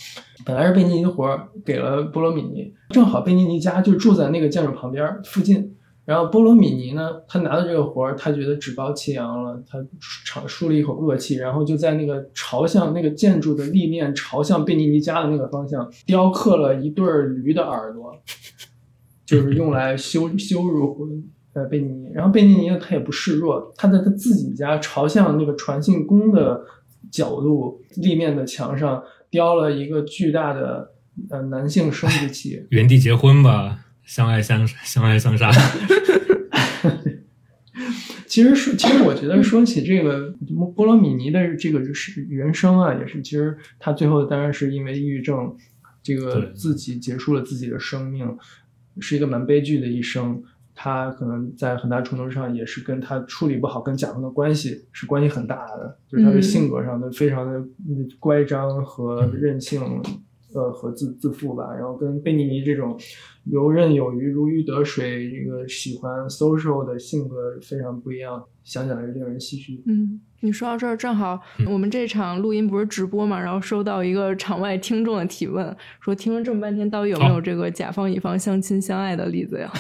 [0.44, 5.77] 本来是贝尼尼的活儿给了波罗米尼，正好贝尼尼家就住在那个建筑旁边儿附近。
[6.08, 9.78] 然后波罗米尼呢，他拿到这个活儿，他觉得趾高气扬了，他
[10.26, 18.18] 长舒了一口恶气，然后就在那个朝向那个建筑的立面朝向贝尼尼家的那个方向雕刻了一对儿驴的耳朵，
[19.26, 20.97] 就是用来羞羞辱
[21.51, 22.10] 呃贝尼尼。
[22.14, 26.64] 然后贝尼尼呢，他也不示弱，他在他自己家朝向那个传信宫的
[27.12, 30.89] 角度立面的墙上雕了一个巨大的
[31.30, 32.66] 呃男性生殖器。
[32.70, 35.51] 原地结婚吧，相爱相相爱相杀。
[38.26, 40.34] 其实说，其实我觉得说起这个
[40.76, 45.55] 波罗米尼的这个是人生啊，也是其实他最后当然是因为抑郁症，
[46.01, 48.38] 这个自己结束了自己的生命，
[48.99, 50.41] 是一个蛮悲剧的一生。
[50.80, 57.58] 他可能在很大程度上也是跟他处理不好跟甲方的关系是关系很大的，就是他的嗯性格上的非常的
[57.89, 59.82] 嗯乖张和任性，
[60.58, 61.74] 呃和自自负吧。
[61.74, 62.99] 然后跟贝尼尼这种
[63.45, 69.82] 游刃有余、如鱼得水，这个喜欢 social 的性格非常不一样，想想是令人唏嘘。
[69.86, 79.72] 嗯，你说到这儿，正好我们这场录音不是直播嘛，然后收到一个场外听众的提问，说听了这么半天，到底有没有这个甲方乙方相亲相爱的例子呀？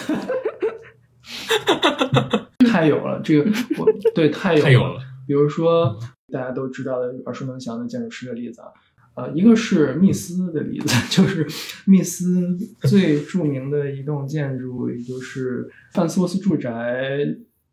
[2.69, 4.99] 太有了，这个我对太有太有了。
[5.25, 5.97] 比如说
[6.31, 8.67] 大家都知道的耳熟能详的建筑师的例子啊，
[9.17, 11.43] 呃，一个是密斯的例子， 就是
[11.87, 17.17] 密斯最著名的一栋建筑，也就是范斯沃斯住宅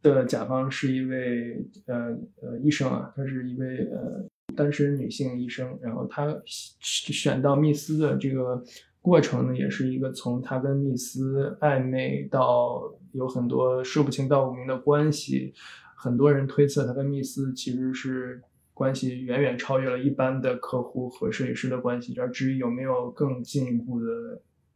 [0.01, 4.27] 的甲方是一位呃呃医生啊，她是一位呃
[4.57, 6.35] 单身女性医生，然后她
[6.81, 8.65] 选到密斯的这个
[9.03, 12.81] 过程呢，也是一个从她跟密斯暧昧到
[13.13, 15.53] 有很多说不清道不明的关系，
[15.95, 18.41] 很多人推测他跟密斯其实是
[18.75, 24.07] 关系远远超越了一般的客户和设计师的关系，而至于有没有更进一步的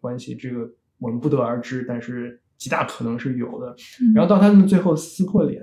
[0.01, 3.75] 关系，这个我们不得而知，但是极大可能是有的。
[4.15, 5.63] 然后到他们最后撕破脸，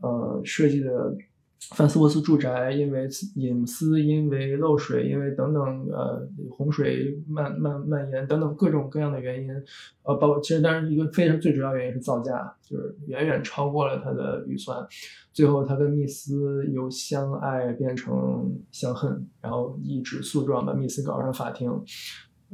[0.00, 1.12] 呃，设计的
[1.74, 9.50] 范斯沃斯住宅因为隐私、因为漏水、因为等等呃洪水蔓蔓蔓延等等各种各样的原因，
[10.02, 14.86] 呃，包括其实当然一个非常最主要原因是造价，就是远远超过了他的预算。
[15.32, 21.70] 最后，他跟密斯由相爱变成相恨，然后一纸诉状把密斯搞上法庭。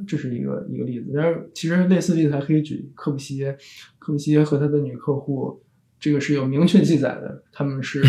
[0.07, 3.59] 这是一个一个例子，但是其实类似例子还可以举科布西耶，
[3.98, 5.62] 科布西耶和他的女客户，
[6.00, 8.03] 这个是有明确记载的，他们是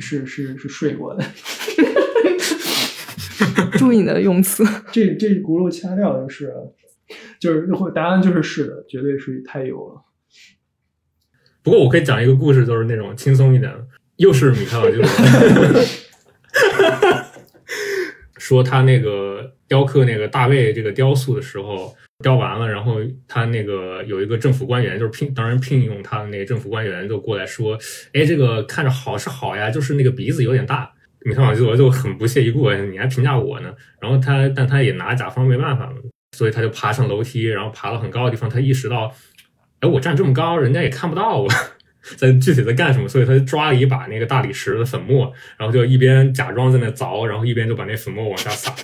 [0.00, 1.24] 是是是睡过的。
[3.78, 4.64] 注意你的用词。
[4.92, 6.52] 这这轱辘掐掉就是，
[7.38, 10.02] 就是答案就是是的，绝对是太油了。
[11.62, 13.86] 不过我可以讲一个故事，就是那种轻松一点的，
[14.16, 15.06] 又是米开朗基罗，
[18.38, 22.96] 说他那个雕刻那个大卫这个雕塑的时候，雕完了，然后
[23.26, 27.78] 他那个有一个政府官员，就是聘当然聘用他的那个政府官员就过来说，
[28.12, 30.90] 哎，这个看着好是好呀，就是那个鼻子有点大。
[31.22, 33.70] 米开朗基罗就很不屑一顾，你还评价我呢？
[34.00, 35.96] 然后他，但他也拿甲方没办法嘛，
[36.34, 39.12] 所以他就爬上楼梯，然后爬到很高的地方，他意识到，
[39.80, 41.48] 哎，我站这么高，人家也看不到我。
[42.16, 48.74] 在具体在干什么，所以他就抓了一把那个大理石的粉末，然后就一边假装在那凿，然后一边就把那粉末往下撒，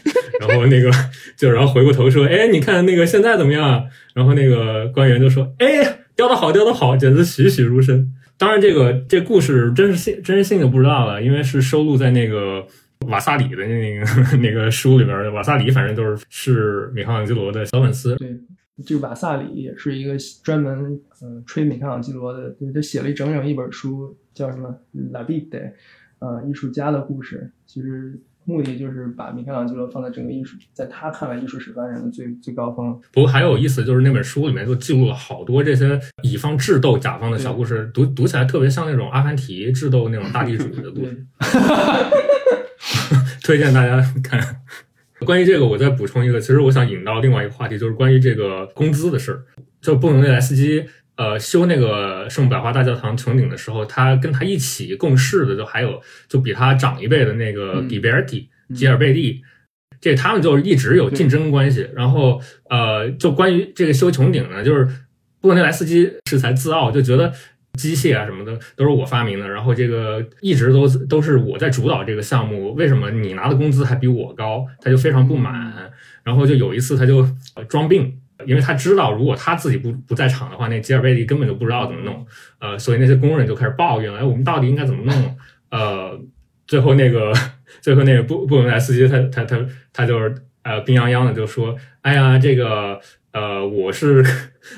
[0.41, 0.91] 然后那个
[1.37, 12.63] 就然后回过头说：“哎，你看那个现在怎么样？”然后那个官员就说：“哎，雕的好，雕的好，简直栩栩如生。”当然，这个这故事真实性真实性就不知道了，因为是收录在那个
[13.09, 15.31] 瓦萨里的那个那个书里边的。
[15.31, 18.15] 瓦萨里反正都是是米开朗基罗的小粉丝。
[18.17, 18.29] 对，
[18.85, 24.69] 这个瓦萨里也是一个专门嗯、呃吹米开朗基罗的，就他写了一整整一本书，叫什么
[25.13, 25.49] 《La Vita》，
[26.19, 27.51] 呃，艺术家的故事。
[27.65, 33.01] 其实目的就是把米开朗基罗放在整个艺术，在他看来艺术史发展的最最高峰。
[33.13, 41.27] 不过还有意思，就是那本书里面就记录了好多这些乙方智斗甲方的小故事，读读起来特别像那种阿凡提智斗那种大地主的故对事，，
[43.43, 44.63] 推荐大家看。
[45.25, 49.43] 关于这个，我再补充一个，其实我想引到另外一个话题，就是关于这个工资的事儿。
[49.81, 50.85] 就布鲁内莱斯基，
[51.17, 59.43] 呃，修那个圣母百花大教堂穹顶的时候，他跟他一起共事的，就还有就比他长一辈的那个嗯迪贝尔蒂、吉尔贝蒂，
[60.01, 61.89] 这他们就是一直有竞争关系。
[61.95, 64.85] 然后，呃，就关于这个修穹顶呢，就是
[65.41, 67.33] 布鲁内莱斯基是才自傲，就觉得
[67.77, 74.67] 机械啊什么的都是我发明的，然后这个一直都都是我在主导这个项目，为什么你拿的工资还比我高？
[74.81, 75.91] 他就非常不满，
[76.25, 77.19] 然后就有一次他就
[77.55, 78.21] 呃装病。
[78.45, 82.25] 因为他知道，如果他自己不不在场的话，那吉尔贝蒂根本就不知道怎么弄，
[82.61, 85.37] 呃，所以那些工人就开始抱怨了，哎，我们到底应该怎么弄？
[85.71, 86.21] 呃，
[86.67, 87.33] 最后那个
[87.81, 93.01] 最后那个布布伦莱斯基他他他他就是呃病殃殃的就说，哎呀，这个
[93.33, 94.23] 呃我是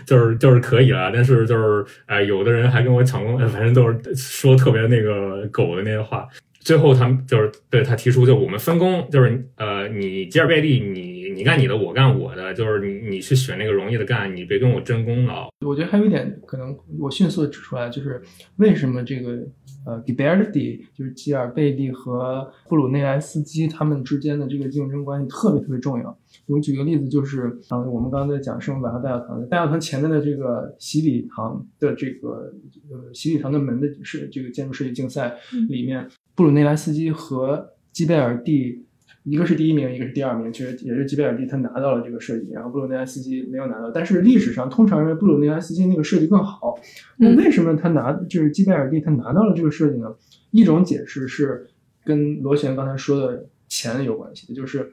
[0.07, 6.29] 就是就是可以了，但是就是哎有的人还跟我抢功，反正都是说特别那个狗的那些话。
[6.61, 15.49] 最后他们就是对他提出，就我们分工，就是呃，你吉尔贝利，你你干你的，我干我的，就是你你去选那个容易的干，你别跟我争功劳。
[15.65, 18.21] 我觉得还有一点可能我迅速的指出来，就是
[18.57, 19.39] 为什么这个
[19.85, 26.19] 呃 Ghiberti 就是吉尔贝蒂和布鲁内莱斯基他们之间的这个竞争关系特别特别重要。
[26.47, 32.53] 我举个例子，就是啊、呃我们刚刚在讲圣母百花大教堂，大教堂前面的这个洗礼堂的这个
[32.91, 35.35] 呃洗礼堂的门的是这个建筑设计竞赛
[35.69, 38.85] 里面，布鲁内莱斯基和基贝尔蒂。
[39.31, 43.91] 一个是第一名，一个是第二名，其实也是基贝尔蒂他拿到了这个设计，然后布鲁内莱斯基没有拿到。
[43.91, 46.79] 但是历史上通常认为布鲁内莱斯基那个设计更好。
[47.19, 50.15] 那嗯为什么他拿就是基贝尔蒂他拿到了这个设计呢？
[50.51, 51.67] 一种解释是
[52.05, 54.91] 跟螺旋刚才说的钱有关系的，就是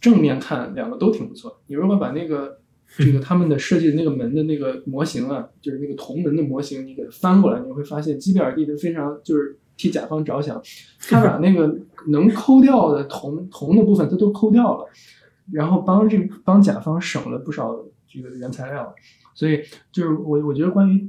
[0.00, 1.60] 正面看两个都挺不错。
[1.66, 2.58] 你如果把那个
[2.96, 10.60] 这个他们的设计的那个门的那个模型啊，就是那个铜门的模型，你给它翻过来，你会发现基贝尔蒂的非常就是替甲方着想，
[11.08, 11.74] 他把那个
[12.08, 14.86] 能抠掉的铜铜的部分他都抠掉了，
[15.50, 17.74] 然后帮这帮甲方省了不少
[18.06, 18.94] 这个原材料，
[19.34, 21.08] 所以就是我我觉得关于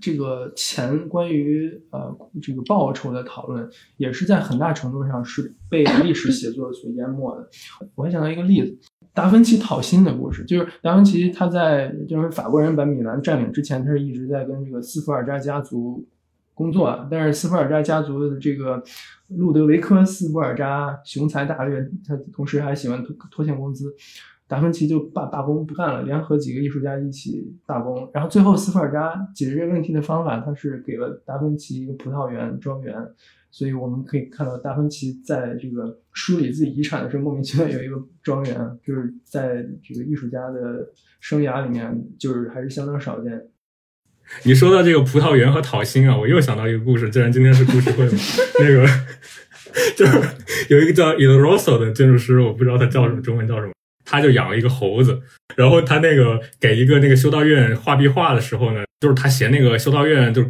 [0.00, 7.48] 这个钱，关于呃这个报酬的讨论，也是在很大程度上是被历史写作所淹没的。
[7.94, 8.76] 我还想到一个例子。
[9.14, 16.02] 达芬奇讨薪的故事，就是达芬奇他在就是法国人把米兰占领之前，他是一直在跟这个斯福尔扎家族
[16.54, 17.08] 工作啊。
[17.10, 18.82] 但是斯普尔扎家族的这个
[19.28, 23.94] 路德维科·斯福尔扎雄才大略，他同时还喜欢拖拖欠工资。
[24.48, 28.10] 达芬奇就罢罢工不干了，联合几个艺术家一起罢工。
[28.12, 32.94] 然后最后斯普尔扎解决这个问题的方法，他是给了达芬奇一个葡萄园庄园。
[33.50, 40.86] 所以我们可以看到，达芬奇在这个梳理自己遗产的时候，莫名其妙有一个庄园，就是在这个艺术家的
[41.20, 43.46] 生涯里面，就是还是相当少见。
[44.44, 47.08] 你说到这个葡萄园和讨薪啊，我又想到一个故事。
[47.10, 48.18] 既然今天是故事会嘛，
[48.60, 48.86] 那个
[49.96, 50.20] 就是
[50.68, 53.72] 有一个叫 Il r o s o 的建筑师，我不知道他叫什么，中文叫什么，
[54.04, 55.20] 他就养了一个猴子。
[55.54, 60.42] 然后他那个给一个那个修道院画壁画的时候呢，就是他嫌那个修道院就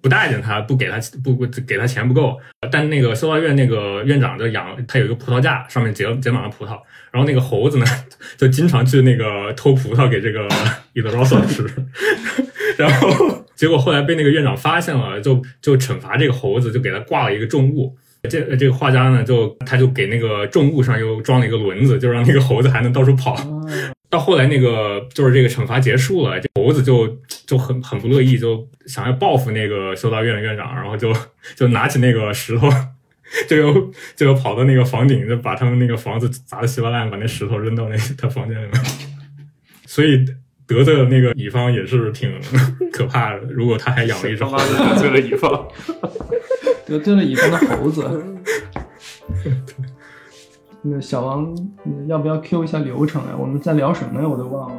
[0.00, 2.38] 不待见他，不给他不不给他钱不够。
[2.70, 6.78] 但那个修道院那个院长就养，他有一个葡萄架，上面结结满了葡萄。
[7.10, 7.86] 然后那个猴子呢，
[8.36, 10.46] 就经常去那个偷葡萄给这个
[10.92, 11.64] 伊德罗索吃。
[12.76, 17.96] 然后结果后来被那个院长发现了，就就惩罚这个猴子，就给他挂了一个重物。
[18.28, 23.36] 这这个画家呢，就他就给那个重物上又装了一个轮子，就让那个猴子还能到处跑。
[24.10, 31.14] 到后来那个就是这个惩罚结束了，这猴子就就很很不乐意，就想要报复那个修道院的院长，然后就
[31.54, 32.68] 就拿起那个石头，
[33.46, 38.72] 就又就又跑到那个房顶，就把他们那个房子砸的稀巴烂，把那石头扔到那他房间里面。
[39.86, 40.24] 所以
[40.66, 42.32] 得罪了那个乙方也是挺
[42.92, 43.40] 可怕的。
[43.50, 45.68] 如果他还养了一只猴子，得罪了乙方。
[46.86, 48.02] 得罪了乙方的猴子。
[50.82, 53.28] 那小王，你要不要 Q 一下流程呀？
[53.38, 54.28] 我们在聊什么呀？
[54.28, 54.76] 我都忘了。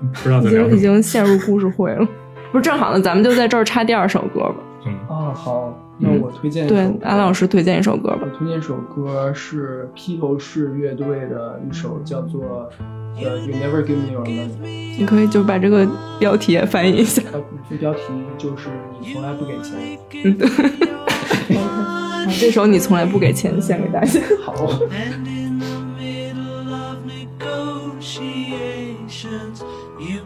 [0.00, 0.68] 不知道已怎么样。
[0.68, 2.08] 经已经陷入故事会了。
[2.50, 4.54] 不是正好呢，咱们就在这儿插第二首歌吧。
[4.86, 8.28] 嗯，哦，好，那我推荐一首对，安老师推荐一首歌吧我。
[8.38, 12.70] 推荐一首歌是披头士乐队的一首叫做
[13.16, 15.86] 呃 You Never Give Me Your Money，你可以就把这个
[16.18, 17.22] 标题也翻译一下。
[17.30, 18.00] 它副标题
[18.38, 19.98] 就是你从来不给钱。
[21.54, 21.99] 好
[22.40, 24.18] 这首你从来不给钱，献给大家。
[24.42, 24.54] 好
[24.88, 29.60] ，And in the middle of negotiations,
[29.98, 30.22] you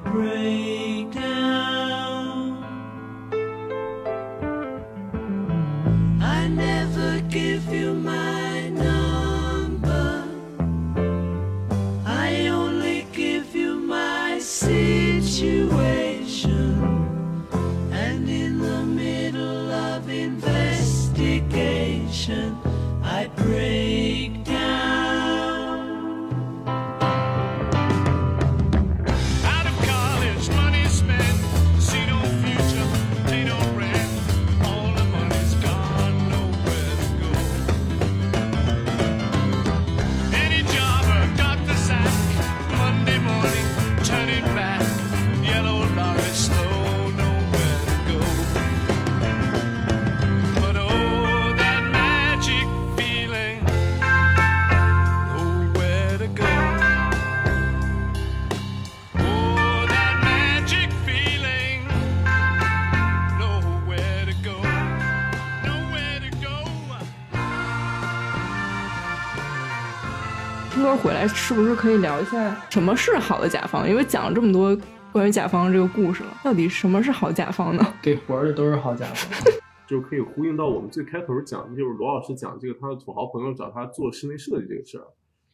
[71.55, 73.89] 是不是可以聊一下什么是好的甲方？
[73.89, 74.77] 因为讲了这么多
[75.13, 77.87] 关于甲方这个故事了，到底什么是好甲方呢？
[78.03, 79.53] 给活儿的都是好甲方。
[79.87, 85.07] 就可以呼应到我们最开头讲的，就是罗老师讲这个他的土豪朋友找他做室内设计这个事儿，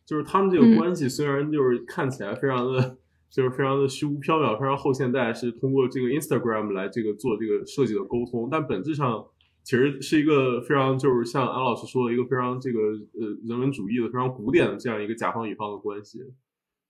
[0.06, 2.96] 就是他们这个关系虽然就是看起来非常的，
[3.30, 9.22] 就是非常的虚无缥缈，非常后现代，是通过这个 Instagram 来这个做这个设计的沟通，但本质上
[9.62, 16.20] 其实是一个非常就是像安老师说的一个非常这个呃人文主义的非常古典的这样一个甲方乙方的关系，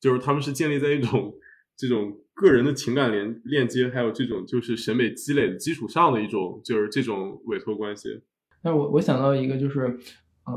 [0.01, 1.35] 就是他们是建立在一种
[1.77, 8.21] 这种个人的情感连链接，还有这种就是审美积累的基础上的一种就是这种委托关系。
[8.63, 9.99] 但我我想到一个就是，
[10.45, 10.53] 呃，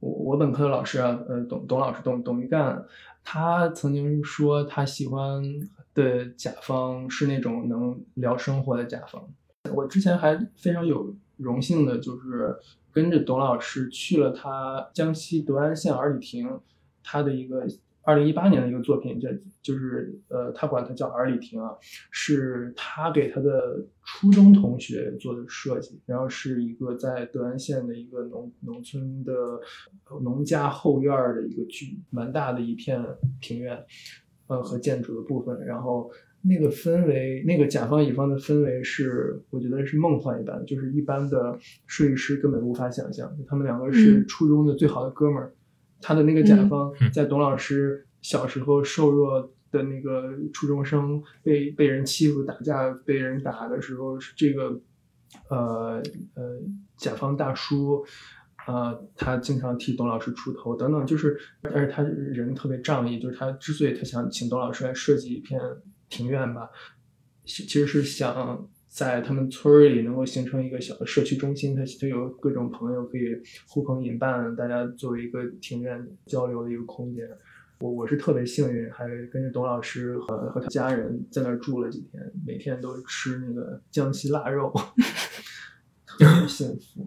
[0.00, 2.84] 我我本科的老师啊，呃，董董老师董董玉干，
[3.24, 5.42] 他曾经说他喜欢
[5.94, 9.28] 的甲方是那种能聊生活的甲方。
[9.74, 12.56] 我之前还非常有荣幸的，就是
[12.92, 16.60] 跟着董老师去了他江西德安县儿里亭，
[17.02, 17.66] 他的一个
[18.02, 19.28] 二零一八年的一个作品，叫
[19.60, 21.72] 就是呃，他管它叫儿里亭啊，
[22.10, 29.60] 是他给他的初中同学做的设计，然后是一个在德安县的一个农农村的
[30.22, 33.04] 农家后院的一个巨蛮大的一片
[33.42, 33.84] 庭院，
[34.46, 36.10] 呃和建筑的部分，然后
[36.42, 44.26] 那个氛围，那个甲方乙方的氛围是我觉得是梦幻一般，就是一般的设计师根本无法想象，他们两个是嗯。
[44.26, 45.52] 初中的最好的哥们儿，
[46.00, 46.68] 他的那个甲嗯。
[46.68, 47.10] 方嗯。
[47.12, 54.80] 在董老师小时候瘦弱的那个初中生被被人欺负、打架、被人打的时候，是这个
[55.48, 56.02] 呃
[56.34, 56.60] 呃
[56.96, 58.04] 甲方大叔。
[58.66, 65.58] 呃，他经常替董老师出头，等等，就是，而且他人特别仗义，就是他之所以他想请董老师来设计一片
[66.08, 66.70] 庭院吧，
[67.44, 73.36] 其实是想在他们村里能够形成一个小的社区中心，他他有各种朋友可以
[73.68, 77.28] 呼朋引伴，大家作为一个庭院交流的一个空间。
[77.80, 84.72] 我我是特别幸运，还跟着董老师和和他家人在那儿住了几天，每天都吃那个江西腊肉，
[86.04, 87.06] 特别幸福。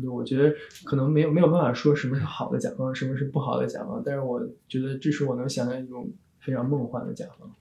[0.00, 6.08] 就我觉得可能没有没有办法说什么是好的甲方，什么是不好的甲方，但是我觉得这是我能想象一种
[6.40, 7.52] 非常梦幻的甲方。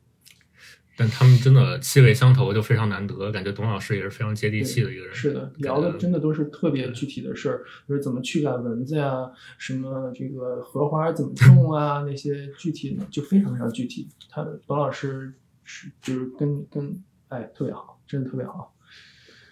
[0.97, 3.31] 但他们真的气味相投，就非常难得。
[3.31, 5.15] 感觉董老师也是非常接地气的一个人。
[5.15, 14.07] 是的，聊的真的都是特别具体的事儿，就是怎么驱赶蚊子呀，什么这个荷花怎么种啊，那些具体的就非常非常具体。
[14.29, 15.33] 他董老师
[15.63, 18.75] 是就是跟跟哎特别好，真的特别好。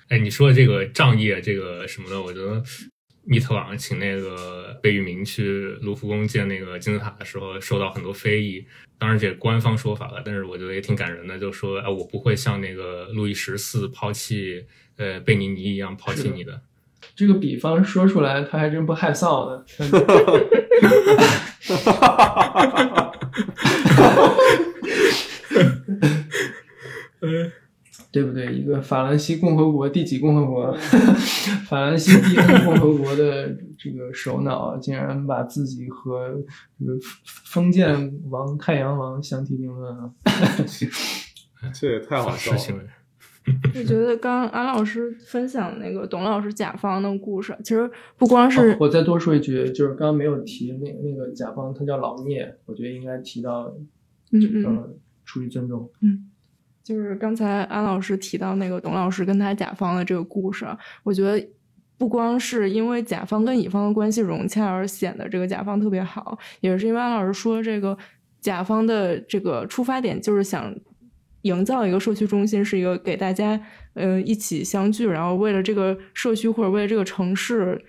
[0.10, 2.64] 哎，你说的这个仗义这个什么的，我觉得
[3.30, 8.66] 密特朗请那个贝聿铭去卢浮宫建那个金字塔的时候，受到很多非议。
[8.98, 14.66] 当然，这官方说法了，但是我觉得也挺感人的，就说哎，我不会像那个路易十四抛弃
[14.98, 16.60] 呃贝尼尼一样抛弃你的。
[17.16, 19.64] 这个比方说出来，他还真不害臊的。
[28.12, 28.54] 对不对？
[28.54, 30.74] 一个法兰西共和国第几共和国？
[31.70, 32.36] 法兰西第一
[32.66, 36.30] 共和国的这个首脑，竟然把自己和
[36.80, 40.12] 这个封建王太阳王相提并论啊！
[41.74, 42.84] 这也太好笑了。
[43.74, 53.74] 我觉得刚刚安老师分享那个董老师甲方的故事，其实不光是、哦我再多说一句，就是刚刚没有提那那个甲方，他叫老聂，我觉得应该提到，
[54.32, 54.90] 嗯嗯呃，
[55.26, 55.90] 出于尊重。
[56.90, 60.66] 就是刚才安老师提到那个董老师跟他甲方的这个故事，
[61.04, 61.48] 我觉得
[62.00, 67.96] 不光是因为甲方跟乙方的关系融洽而显得这个甲方特别好，也是因为安老师说这个
[68.42, 70.76] 甲方的这个出发点就是想
[71.44, 73.62] 营造一个社区中心，是一个给大家
[73.94, 77.80] 呃一起相聚，然后为了这个社区或者为了这个城市。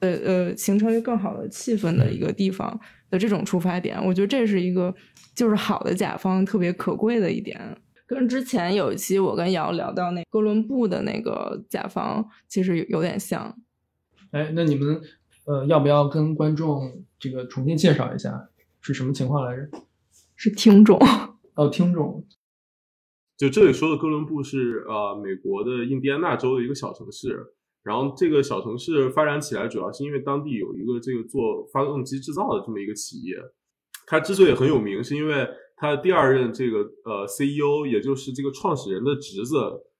[0.00, 2.78] 呃呃，形成一个更好的气氛的一个地方
[3.10, 4.94] 的这种出发点，我觉得这是一个
[5.34, 7.60] 就是好的甲方特别可贵的一点。
[8.08, 13.54] 跟之前有一期我跟瑶聊到那哥伦布的那个甲方，其实有有点像。
[14.30, 14.98] 哎，那你们
[15.44, 18.48] 呃要不要跟观众这个重新介绍一下
[18.80, 19.68] 是什么情况来着？
[20.36, 20.98] 是听众，
[21.54, 22.24] 哦，听众，
[23.36, 27.52] 就这里说的哥伦布是呃美国的印第安纳州的一个小城市，
[27.82, 33.36] 然后这个小城市发展起来主要是因为当地有一个这个做发动机制造的这么一个企业，
[34.06, 35.46] 它之所以很有名，是因为
[35.78, 39.56] 他的第二任这个呃 CEO，也就是这个创始人的侄子，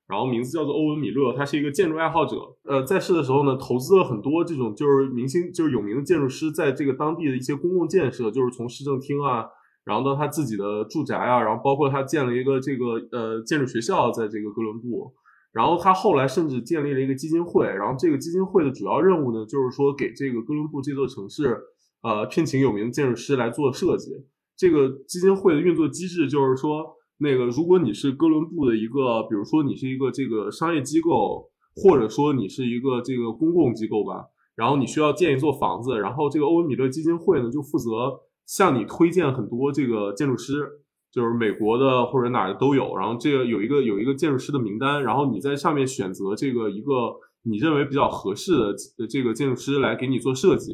[0.09, 2.37] 然后名字叫做欧文米勒，他是一个建筑爱好者。
[2.65, 9.47] 呃，在世的时候呢，投资了很多这种就是明星就是有名的建筑师在这个当地的一些公共建设，就是从市政厅啊。
[9.85, 15.15] 然后到他自己的住宅啊，然后包括他建了一个这个呃建筑学校，在这个哥伦布。
[15.51, 21.59] 然后他后来甚至建立了一个基金会，然后这个基金会的主要任务呢，就是说给这个哥伦布这座城市，
[22.03, 24.11] 呃，聘请有名的建筑师来做设计。
[24.59, 26.85] 这个基金会的运作机制就是说，
[27.19, 40.69] 那个如果你是哥伦布的一个，比如说你是一个这个商业机构，或者说你是一个这个公共机构吧，然后你需要建一座房子，然后这个欧文米勒基金会呢就负责向你推荐很多这个建筑师，
[41.13, 42.97] 就是美国的或者哪儿的都有。
[42.97, 50.73] 然后这个有一个有一个建筑师的名单，然后你在上面选择这个一个你认为比较合适的这个建筑师来给你做设计。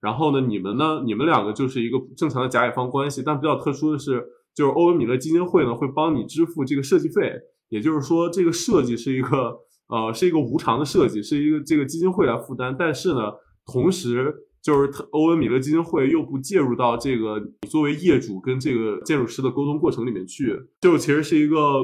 [0.00, 4.24] 然后呢，你们呢，你们两个就是一个正常的甲乙方关系，但比较特殊的是，
[4.54, 7.32] 就是欧文米勒基金会呢会帮你支付这个设计费，
[7.68, 9.56] 也就是说，这个设计是一个
[9.88, 13.32] 呃是一个无偿的设计，是一个这个基金会来负担，但是呢，
[13.64, 21.82] 同时就是欧文米勒基金会又不介入到这个你作为业主跟这个建筑师的沟通过程里面去，就其实是一个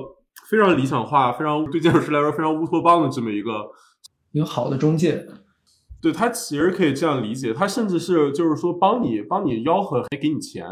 [0.49, 3.53] 非常理想化、非常对建筑师来说非常乌托邦的这么一个
[4.33, 5.27] 一个好的中介，
[6.03, 10.67] 对他其实可以这样理解，他甚至是就是说帮你帮你吆喝，还给你钱，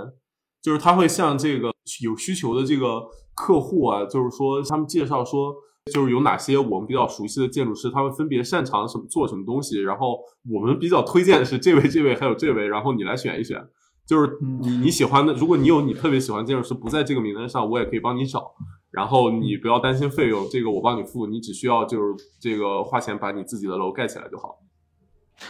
[0.60, 1.72] 就是他会向这个
[2.02, 3.04] 有需求的这个
[3.34, 5.54] 客户啊，就是说他们介绍说，
[5.94, 10.18] 就是有哪些我们比较熟悉的建筑师，他们分别擅长什么做什么东西，然后
[10.52, 13.64] 我们比较推荐的是这位、这位还有这位，然后你来选一选。
[14.06, 18.52] 就是你你喜欢的，如果你有你特别喜欢建筑师不在这个名单上，我也可以帮你找。
[18.90, 24.58] 然后你不要担心费用，这个我帮你付，你只需要就是这个花钱把你自己的楼盖起来就好。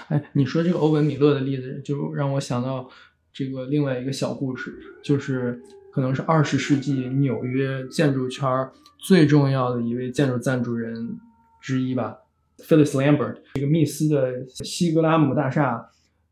[0.09, 2.89] 哎，你说这个欧文米勒的例子，就让我想到
[3.33, 5.61] 这个另外一个小故事，就是
[5.93, 11.19] 可能是二十世纪纽约建筑圈儿最重要的一位建筑赞助人
[11.61, 12.17] 之一吧
[12.59, 15.91] ，Phyllis Lambert，这个密斯的西格拉姆大厦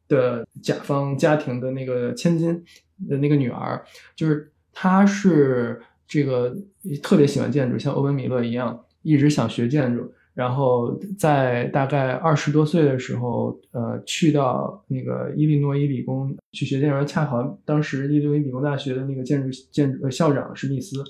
[0.09, 2.65] 的甲方家庭的那个千金
[3.09, 3.85] 的那个女儿，
[4.17, 6.57] 就是她是这个
[7.03, 10.13] 特别喜欢建筑，像欧文米勒一样，一直想学建筑。
[10.39, 21.03] 然后在大概二十多岁的时候，呃，去到那个伊利诺伊理工去学建筑，恰好当时伊利诺伊理工大学的那个建筑建筑、呃、校长是密斯，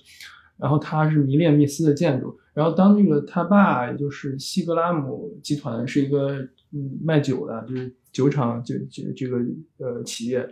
[0.57, 2.35] 然后他是迷恋密斯的建筑。
[2.55, 6.39] 然后当那个他爸，也就是西格拉姆集团，是一个
[6.73, 9.37] 嗯卖酒的，就是酒厂就就这个
[9.77, 10.49] 呃企业，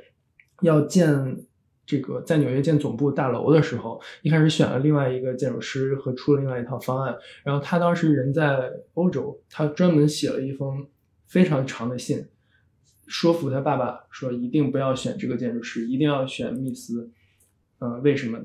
[0.61, 1.09] 要建
[1.87, 7.16] 这个在纽约建总部大楼的时候，一开始选了另外一个建筑师和出了另外一套方案。
[7.45, 10.87] 然后他当时人在欧洲，他专门写了一封
[11.26, 12.26] 非常长的信，
[13.07, 17.11] 说服他爸爸说一定不要选这个建筑师，一定要选密斯。
[17.78, 18.41] 呃，为什么？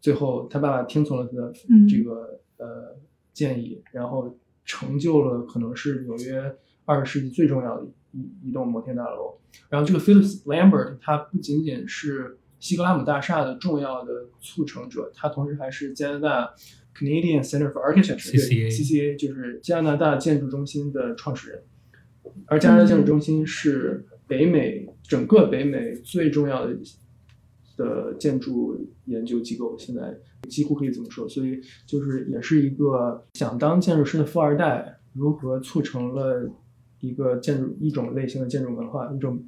[0.00, 2.96] 最后他爸爸听从了他的嗯这个、呃
[3.32, 9.38] 建议，然后成就了可能是纽约二十世纪最重要的一一栋摩天大楼。
[9.70, 16.54] 然后这个 Phyllis Lambert，他不仅仅是西格拉姆大厦的重要的促成者，他同时还是加拿大
[16.96, 21.62] Canadian Center for Architecture CCA 就是加拿大建筑中心的创始人。
[22.46, 26.78] 而加拿大建筑中心是北美整个北美最重要的
[27.76, 30.16] 的建筑研究机构，现在
[30.48, 31.28] 几乎可以这么说。
[31.28, 36.48] 所以就是也是一个想当建筑师的富二代，如何促成了
[37.00, 39.44] 一个建筑一种类型的建筑文化，一种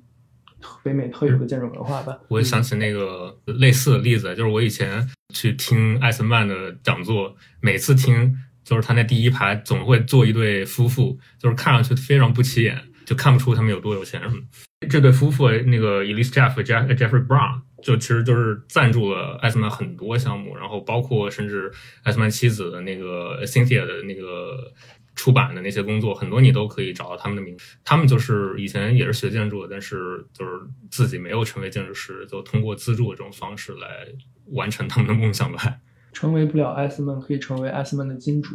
[0.82, 2.18] 北美特有的建筑文化吧。
[2.28, 14.42] 我想起那个类似的例子，就是我以前去听艾森曼的讲座，每次听就是他那第一排总会坐一对夫妇，就是看上去非常不起眼，就看不出他们有多有钱什么。
[14.88, 24.72] 这对夫妇那个 Elise Jeff Jeff Jeffrey Brown 就其实就是赞助了艾斯曼很多项目，然后包括甚至艾斯曼妻子的那个 Cynthia 的那个
[25.14, 27.76] 出版的那些工作，很多你都可以找到他们的名字。
[27.84, 30.60] 他们就是以前也是学建筑的，但是就是
[30.90, 34.06] 自己没有成为建筑师，就通过资助的这种方式来
[34.52, 35.58] 完成他们的梦想吧。
[36.12, 38.54] 成为不了艾斯曼，可以成为艾斯曼的金主。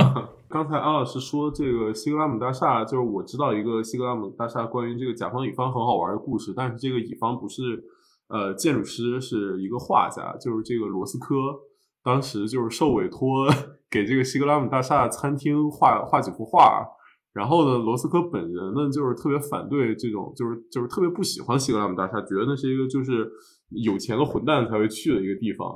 [0.48, 7.84] 刚才安老师说这个西格拉姆大厦，就是我知道一个西格拉姆大厦关于这个甲方乙方很好玩的故事，但是这个乙方不是
[8.28, 11.34] 呃建筑师，是一个画家，就是这个罗斯科，
[12.06, 13.48] 当时就是受委托
[13.90, 16.86] 给这个西格拉姆大厦餐厅画画几幅画。
[17.32, 23.28] 然后呢，罗斯科本人呢，就是特别反对这种，就是就是特别不喜欢西格拉姆大厦，觉得那是一个就是
[23.70, 25.66] 有钱的混蛋才会去的一个地方。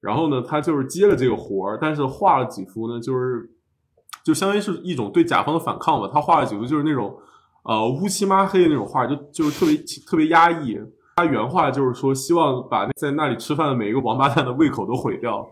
[0.00, 3.48] 然后呢，他就是接了这个活儿，但是画了几幅呢，就是
[4.24, 6.10] 就相当于是一种对甲方的反抗吧。
[6.12, 7.16] 他画了几幅就是那种
[7.64, 10.76] 呃乌漆抹黑的那种画，就就是特别特别压抑。
[11.24, 15.48] 他原话就是说，希望把在那里吃饭的每一个王八蛋的胃口都毁掉。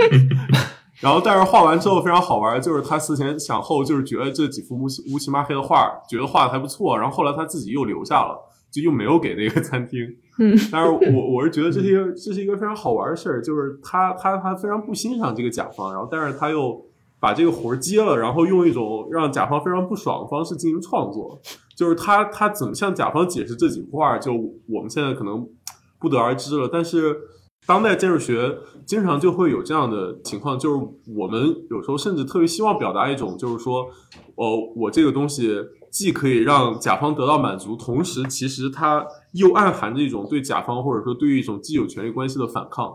[1.02, 6.96] 然后，但是画完之后非常好玩，就是他思前想后，就是觉得这几幅乌漆乌漆抹黑的画，觉得画的还不错。
[6.96, 8.34] 然后后来他自己又留下了，
[8.72, 10.00] 就又没有给那个餐厅。
[10.38, 16.82] 嗯，但是我我是觉得这是一个这是一个非常好玩的事儿，就是他他他非常不欣赏这个甲方，然后但是他又
[17.26, 21.36] 把这个活儿接了，然后用一种让甲方非常不爽的方式进行创作，
[21.76, 24.32] 就是他他怎么向甲方解释这几幅画，就
[24.68, 25.44] 我们现在可能
[25.98, 26.70] 不得而知了。
[26.72, 27.16] 但是
[27.66, 33.90] 当代建筑学经常就会有这样的情况，就是我们有时候甚至特别希望表达一种，就是说，
[34.36, 35.60] 哦，我这个东西
[35.90, 42.94] 既可以让甲方得到满足，同时其实它又暗含着一种对甲方或者说对于一种既有权利关系的反抗。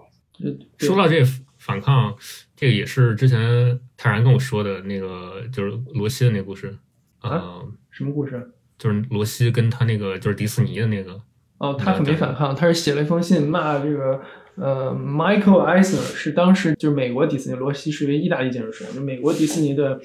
[0.77, 1.21] 说到这
[1.59, 2.15] 反抗，
[2.55, 6.75] 这个也是之前泰然跟我说的那个，就是罗西的那个故事，
[7.21, 8.49] 呃，啊什么故事？
[8.79, 11.21] 就是罗西跟他那个就是迪士尼的那个，
[11.59, 14.19] 哦，他可没反抗，他是写了一封信骂这个
[14.55, 20.01] 呃 Michael Eisner，是当时就是美国迪士尼，罗西是一位意大利建筑师，就美国迪士尼的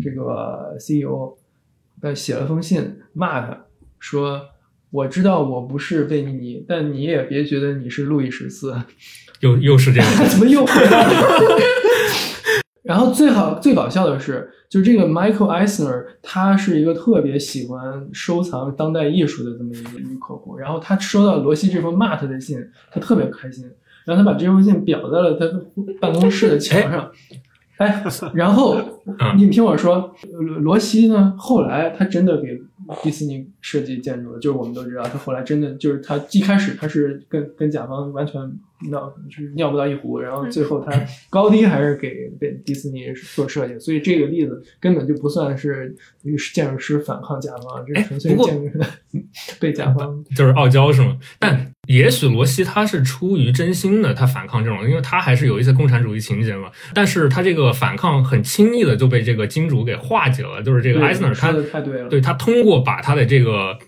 [0.00, 1.36] 这个 CEO，
[2.02, 3.64] 呃，写了封信骂他
[3.98, 4.50] 说。
[4.90, 8.80] 我知道我不是贝尼尼，但你也别觉得你是路易十四。
[9.40, 11.58] 又又是这个， 怎么又回来了？
[12.84, 20.58] 然后最好最搞笑的是，就是这个 Michael Eisner，他是一个特别喜欢收藏当代艺术的这么一个一个客户。
[20.58, 22.58] 然后他收到罗西这封骂他的信，
[22.92, 23.64] 他特别开心，
[24.04, 25.46] 然后他把这封信裱在了他
[25.98, 27.10] 办公室的墙上。
[27.78, 28.04] 哎，
[28.34, 28.76] 然后
[29.06, 32.60] 嗯你听我说，罗罗西呢，后来他真的给
[33.02, 38.40] 迪士尼设计建筑的，就是我们都知道，他后来真的就是他一开始他是跟跟甲方完全
[38.90, 40.92] 闹就是尿不到一壶，然后最后他
[41.30, 45.94] 高低还是给给迪士尼做设计，所以这个例子根本就不算是
[46.52, 48.80] 建筑师反抗甲方，这纯粹建筑师
[49.60, 51.18] 被甲方就是傲娇是吗？
[51.38, 56.70] 但也许罗西他是出于真心的，他反抗这种，因为他还是有一些共产主义情节嘛。
[56.94, 63.78] 但是他这个反抗很轻易的就被这个金主给化解了，就是这个对埃斯纳他说的太对了，对他通过把他的这个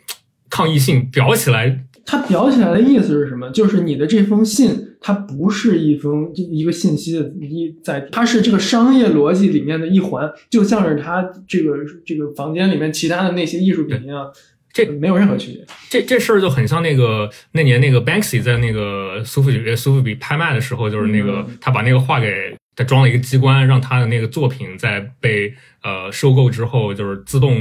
[0.50, 3.50] 抗议信裱起来，他裱起来的意思是什么？
[3.50, 4.70] 就是你的这封信，
[5.00, 14.30] 它不是一封一个信息的一载体，它是这个商业逻辑里面的一环，就像是他这个这个房间里面其他的那些艺术品一样，
[14.76, 15.64] 这没有任何区别。
[15.88, 27.56] 这这事儿就很像那个那年那个 Banksy 在那个苏富比苏富比拍卖的时候，就是那个、嗯他把那个画给他装了一个机关，让他的那个作品在被呃收购之后就是自动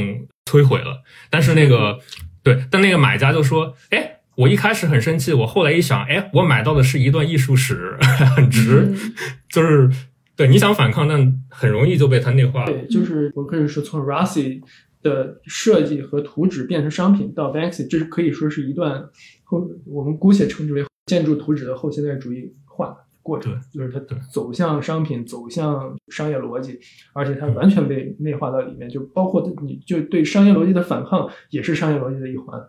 [0.52, 1.02] 摧毁了。
[1.30, 1.98] 但是那个
[2.44, 4.12] 对，但那个买家就说，哎。
[4.38, 7.96] 我一开始很生气，我后来一想，哎，我买到的是一段艺术史，
[8.36, 9.14] 很值，嗯
[9.50, 9.90] 就是
[10.36, 12.70] 对你想反抗，但很容易就被他内化了。
[12.70, 14.60] 对，就是我可以说从 Rossi
[15.06, 19.08] 的设计和图纸变成商品到 Banksy，这是可以说是一段
[19.44, 26.80] 后我们姑且称之为建筑图纸的后现代主义化过程，就是它对走向商品，走向商业逻辑，
[27.14, 32.60] 而且它完全被内化到里面，就包括你就对商业逻辑的反抗也是商业逻辑的一环。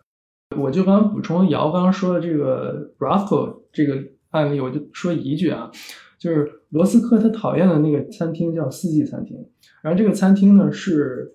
[0.58, 5.70] 我就刚刚补充姚刚刚说的这个 Rothko 这个案例，我就说一句啊，
[6.18, 9.36] 就是罗斯科他讨厌的那个餐厅叫四季餐厅，
[9.82, 11.32] 然后这个餐厅呢是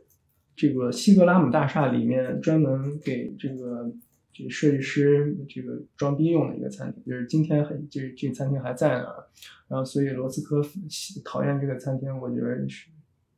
[0.56, 3.92] 这个西格拉姆大厦里面专门给这个
[4.34, 9.26] 这个设计师这个装逼用的一个餐厅，就是今天还这这餐厅还在那儿，
[9.68, 10.62] 然后所以罗斯科
[11.26, 12.90] 讨厌这个餐厅，我觉得是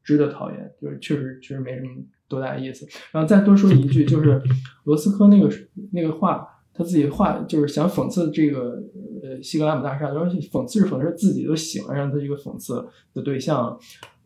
[0.03, 1.89] 值得讨厌，就是确实确实没什么
[2.27, 2.85] 多大意思。
[3.11, 4.41] 然后再多说一句，就是
[4.83, 5.49] 罗斯科那个
[5.91, 8.81] 那个画他自己画就是想讽刺这个
[9.21, 13.77] 呃西格拉姆大厦，然后讽刺是讽刺自己都喜欢上他这个讽刺的对象。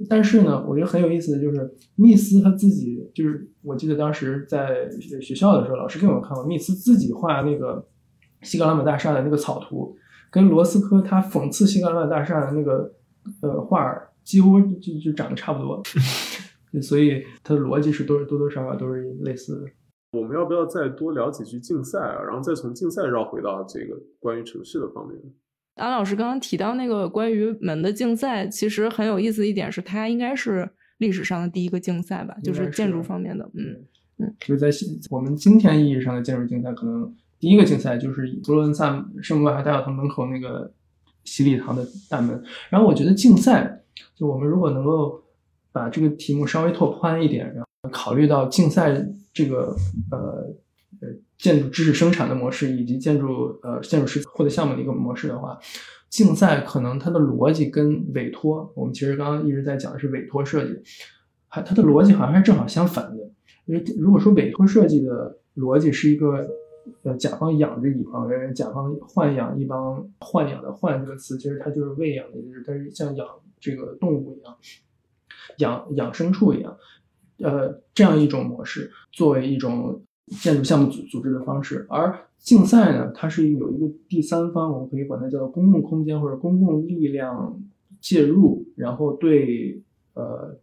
[0.07, 4.89] 但是呢，我觉得很有意思的就是密斯他自己，就是我记得当时在
[5.21, 7.85] 学校的时候，老师给我们看过密斯自己画那个
[8.43, 9.97] 西格拉姆大厦的那个草图，
[10.29, 12.93] 跟罗斯科他讽刺西格拉姆大厦的那个
[13.41, 13.93] 呃画
[14.23, 15.81] 几乎就就长得差不多，
[16.81, 19.67] 所以它的逻辑是多多多少少都是类似的。
[20.17, 22.21] 我们要不要再多聊几句竞赛啊？
[22.23, 25.17] 然后再从竞赛绕回到这个关于城市的方面。
[25.75, 33.47] 安老师刚刚提到那个关于门的竞赛，其实很有意思的一点是，它应该是历史上的第一个竞赛吧，就是建筑方面的。
[33.53, 33.85] 嗯
[34.17, 34.69] 嗯，就是在
[35.11, 40.73] 我们今天意义上的建筑竞赛，可能第一个竞赛就是以佛罗伦萨圣母大教堂门口那个
[41.23, 42.43] 洗礼堂的大门。
[42.71, 43.83] 然后我觉得竞赛，
[44.15, 45.21] 就我们如果能够
[45.71, 48.91] 把这个题目稍微拓宽一点，然后考虑到竞赛
[49.37, 49.75] 这个
[50.09, 50.17] 呃
[51.01, 55.59] 呃建筑知识生产的模式，以及建筑呃建筑师或者项目的一个模式的话，
[56.09, 60.73] 竞赛可能它的逻辑跟委托，我们其实刚刚一直在讲的是委托设计，
[61.47, 63.31] 还它的逻辑好像还是正好相反的。
[63.65, 66.47] 因为如果说委托设计的逻辑是一个，
[67.03, 73.27] 呃，甲方养着乙方，甲方豢养一帮豢养的豢这个词，其实它就是喂养的，就是它是像养
[73.59, 74.55] 这个动物一样，
[75.57, 76.77] 养养牲畜一样，
[77.39, 80.01] 呃，这样一种模式作为一种
[80.41, 87.59] 建筑项目组组织的方式，而竞赛呢，它是有一个第三方，我们可以管它叫做公共空间或者公共力量
[88.01, 89.81] 介入，然后对
[90.13, 90.57] 呃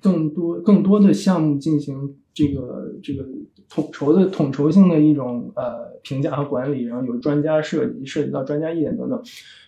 [0.00, 3.26] 更多更多的项目进行这个这个
[3.68, 9.22] 统筹的统筹性的一种呃评价和管理，然后有专家设计涉及到专家意见等等，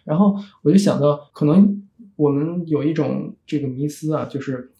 [0.04, 1.82] 然后我就想到，可能
[2.16, 4.70] 我们有一种这个迷思啊，就是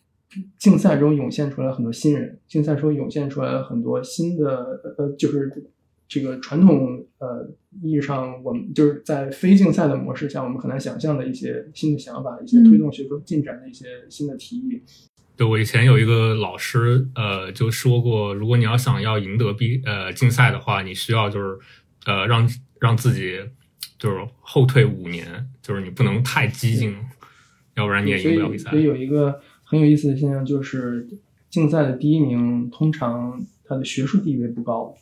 [0.59, 5.70] 竞赛中涌现出来很多新人，竞赛中涌现出来很多新的呃，就是
[6.09, 7.49] 这个传统呃
[7.83, 14.83] 意义上，我们就是在非竞赛的模式下，我们很难想象的一些新的想法，一些推动学科进展的一些新的提议。
[15.37, 21.59] 对我以前有一个老师，呃，就说过，如果你要想要赢得比呃竞赛的话，你需要就是
[22.07, 22.49] 呃让
[22.81, 23.39] 让自己
[23.99, 25.27] 就是后退五年，
[25.61, 26.97] 就是你不能太激进，
[27.74, 28.79] 要不然你也赢不了比赛所。
[28.79, 31.06] 以有一个很有意思的现象，就是
[31.50, 34.94] 竞赛的第一名通常他的学术地位不高，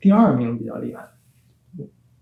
[0.00, 1.02] 第二名比较厉害。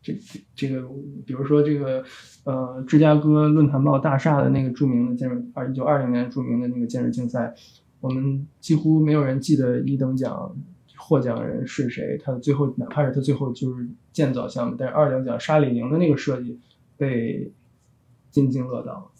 [0.02, 0.88] 这这这个，
[1.26, 2.04] 比如说这个
[2.44, 7.52] 呃，芝加哥论坛报大厦的那个著名的建筑，二一九二零年著名的那个建筑竞赛，
[8.00, 10.56] 我们几乎没有人记得一等奖
[10.96, 16.58] 获奖人是谁，他的最后哪怕是他最后就是建造项目，但是二等奖沙里宁的那个设计
[16.96, 17.50] 被
[18.30, 19.10] 津津乐道。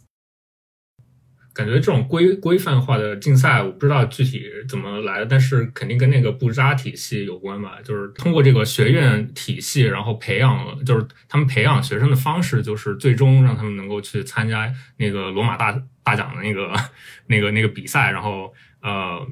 [1.57, 7.78] 感觉这种规规范化的竞赛，我不知道具体怎么来的，但是肯定跟那个布扎体系有关吧。
[7.82, 16.70] 就是通过这个学院体系，然后培养，就是他们培养学生的方式，就是最终让他们能够去参加那个罗马大大奖的那个
[17.26, 18.52] 那个 那个比赛，然后
[18.82, 19.26] 呃，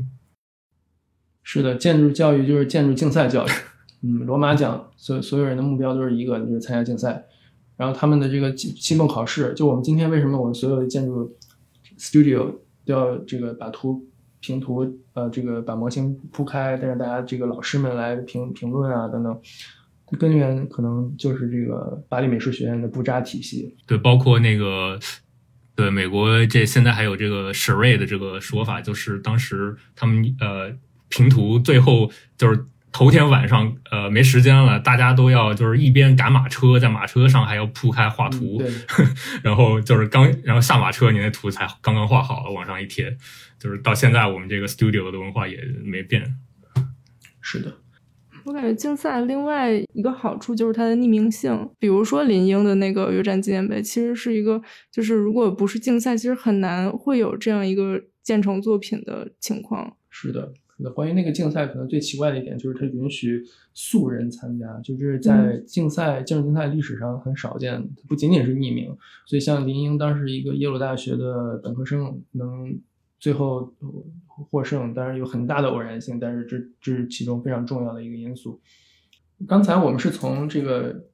[1.43, 3.51] 是的，建筑教育就是建筑竞赛教育。
[4.03, 7.23] 嗯，罗马奖所所有人的目标都是一个，就是参加竞赛。
[7.77, 11.37] 然后他们的这个期期末考试，就我们今天为什么我们所有的建筑
[11.99, 14.05] studio 都要这个把图
[14.41, 19.41] 平图，呃，这个把模型铺开，带让大家这个老师们来评评论啊等等，
[20.19, 23.75] 根源可能就是这个巴黎美术学院的布扎体系。
[23.87, 24.99] 对，包括那个，
[25.75, 30.71] 对美国这现在还有这个史瑞的这个说法，就是当时他们呃
[31.09, 38.65] 平图最后就是头天晚上呃没时间了，大家都要就是一边赶马车，在马车上还要铺开画图，嗯
[38.97, 39.07] 对
[39.43, 43.17] 然后就是刚然后下马车，你那图才刚刚画好了，往上一贴，
[43.59, 46.37] 就是到现在我们这个 studio 的文化也没变。
[47.41, 47.75] 是的，
[48.45, 59.97] 我感觉竞赛另外一个好处就是它的匿名性，比如说林英的那个越战纪念碑，其实是一个，就是如果不是竞赛，其实很难会有这样一个建成作品的情况。
[60.09, 60.91] 是的，是的。
[60.91, 68.97] 关于那个竞赛，可能最奇怪的一点就是它允许素人参加，就是在竞赛、建筑竞赛历史上很少见，不仅仅是匿名。
[69.27, 72.79] 所以像林英当时一个耶鲁大学的本科生能
[73.19, 73.73] 最后
[74.27, 78.61] 获胜，当然有很大的偶然性，但是这这是其中非常重要的一个因素。
[79.49, 81.07] 刚才我们是从这个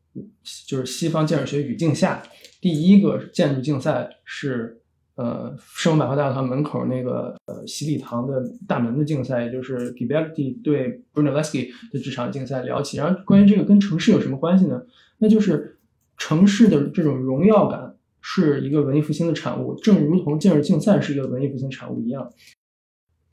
[0.67, 2.23] 就是西方建筑学语境下，
[2.61, 4.80] 第一个建筑竞赛是
[5.21, 12.97] 呃圣母百花大堂门口那个呃洗礼堂的大门的竞赛，也就是 Ghiberti 对 Brunelleschi 的这场竞赛聊起。
[12.97, 14.83] 然后关于这个跟城市有什么关系呢？
[15.19, 15.77] 那就是
[16.17, 22.33] 城市的这种荣耀感是一个文艺复兴的产物，正如同建筑竞赛是一个文艺复兴产物一样。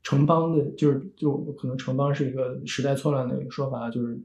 [0.02, 4.18] 城邦的，就是就可能城邦是一个时代错乱的一个说法，就是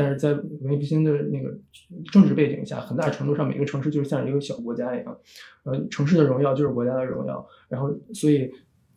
[0.00, 0.32] 但是在
[0.62, 1.54] 文艺复兴的那个
[2.10, 5.14] 政治背景下，很大程度上每个城市就是像一个小国家一样，
[5.64, 8.50] 呃，城市的荣耀就是国家的荣耀，然后所以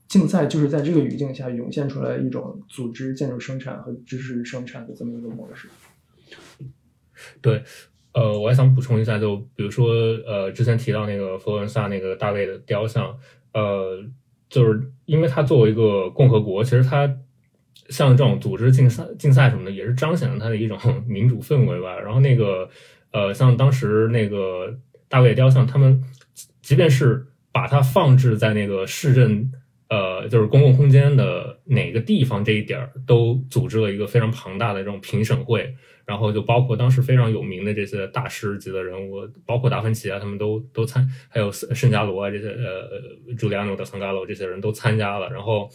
[0.08, 5.68] 竞赛就是在这个语境下涌现出来一种组织建筑生产和知识生产的这么一个模式。
[7.42, 7.62] 对，
[8.14, 9.90] 呃，我还想补充一下，就比如说，
[10.26, 13.14] 呃，之前提到那个佛罗伦萨那个大卫的雕像，
[13.54, 14.02] 呃，
[14.48, 17.14] 就是因为它作为一个共和国，其实它
[17.90, 20.78] 像这种组织竞赛、竞赛什么的，也是彰显了它的一种
[21.08, 22.00] 民主氛围吧。
[22.00, 22.70] 然后那个，
[23.12, 24.78] 呃，像当时那个
[25.08, 26.04] 大卫雕像，他们
[26.62, 29.52] 即便是把它放置在那个市政。
[29.90, 35.72] 呃，就是公共空间的哪个地方这一点儿，都组织了一个非常庞大的这种评审会，
[36.04, 45.70] 然后就包括当时非常有名的这些大师级的人物，包括达芬奇啊，他们都都参，还有圣加罗啊这些呃，朱利安诺德桑加罗这些人都参加了，然后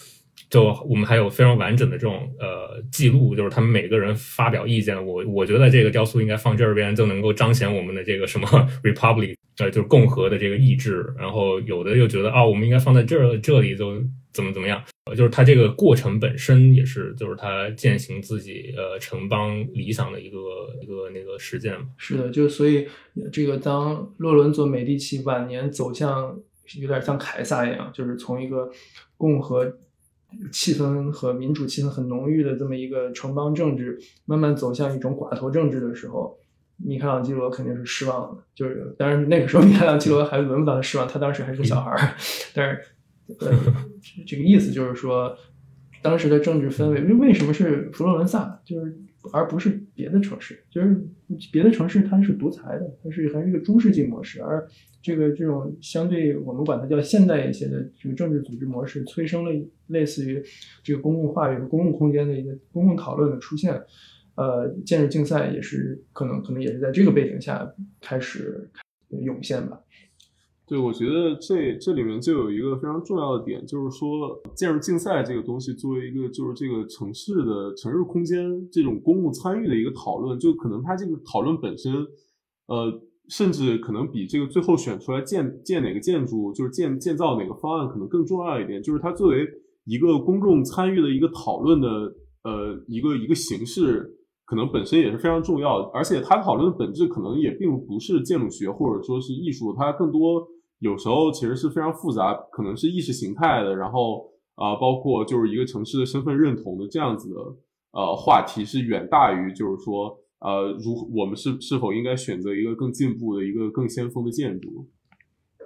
[0.50, 5.06] 就我们还有非常完整的这种呃记录，就是他们每个人发表意见。
[5.06, 8.46] 我我觉得这个雕塑应该放这边，就能够彰显我们的这个什么
[8.82, 9.34] republic。
[9.58, 14.00] 呃，就是共和的这个意志，然后有的又觉得啊，我们应该放在这这里，就
[14.32, 14.80] 怎么怎么样。
[15.06, 20.38] 呃，就是它这个过程本身也是，就是他践行自己呃城邦理想的一个
[20.80, 21.88] 一个那个实践嘛。
[21.96, 22.86] 是的，就所以
[23.32, 26.38] 这个当洛伦佐美第奇晚年走向
[26.80, 28.70] 有点像凯撒一样，就是从一个
[29.16, 29.76] 共和
[30.52, 36.38] 气氛和民主气氛很浓郁的这么一个城邦政治，慢慢走向一种寡头政治的时候。
[36.80, 42.14] 米开朗基罗肯定是失望的，就是当然那个时候米开朗基罗还轮不到他失望，他当时还是个小孩儿，
[42.54, 42.80] 但是
[43.40, 43.50] 呃，
[44.24, 45.36] 这个意思就是说，
[46.02, 48.96] 当时的政治氛围，为为什么是佛罗伦萨，就是
[49.32, 50.96] 而不是别的城市，就是
[51.52, 54.64] 别的城市它是独裁的，它是还是一个中世纪模式，而
[55.02, 59.50] 这个这种相对我们管它叫现代一些的这个政治组织模式，催生了
[59.88, 60.40] 类似于
[60.84, 63.82] 这个公共话语和公共空间的一个公共讨论的出现。
[64.36, 67.68] 呃，建筑竞赛也是可能，可能也是在这个背景下
[68.00, 68.70] 开始
[69.08, 69.80] 涌现吧。
[70.68, 81.94] 对，我觉得这这里面就有一个非常重要的点，就是说建筑竞赛这个东西作为一个就是这个城市的城市空间这种公共参与的一个讨论，就可能它这个讨论本身，
[82.66, 83.00] 呃，
[83.30, 88.82] 甚至可能比这个最后选出来建建哪个建筑，就是建建造哪个方案可能更重要一点。
[88.82, 89.48] 就是它作为
[89.86, 91.88] 一个公众参与的一个讨论的
[92.44, 94.14] 呃一个一个形式。
[94.48, 100.40] 可能本身也是非常重要的，而且它讨论的本质可能也并不是建筑学或者说是艺术，它更多
[100.80, 107.36] 有时候其实是非常复杂，可能是意识形态的，然后啊、包括就是一个城市的身份认同的这样子的
[107.92, 114.88] 呃话题是远大于就是说呃如我们是是否应该选择一个更进步的一个更先锋的建筑。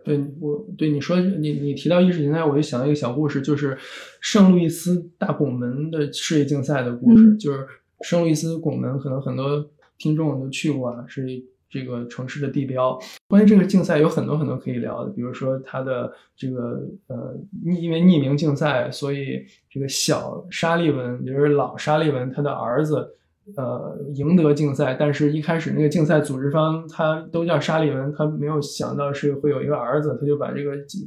[0.05, 3.79] 对我对你说你你提到意识形态，我就想到一个小故事，就是
[4.21, 7.67] 圣路易斯大拱门的世界竞赛的故事，嗯就是
[8.03, 11.43] 圣路易斯拱门，可能很多听众都去过啊，是
[11.73, 12.97] 这个城市的地标。
[13.27, 23.17] 关于这个竞赛有很多很多可以聊的，比如说它的这个呃，因为匿名竞赛，所以这个小沙利文，也就是老沙利文他的儿子。
[23.57, 31.01] 呃，赢得竞赛，但是一开始那个竞赛组织方他都叫沙利文，他没有想到是会有一个儿子，他就把这个奖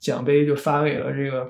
[0.00, 1.46] 奖杯就发给了这个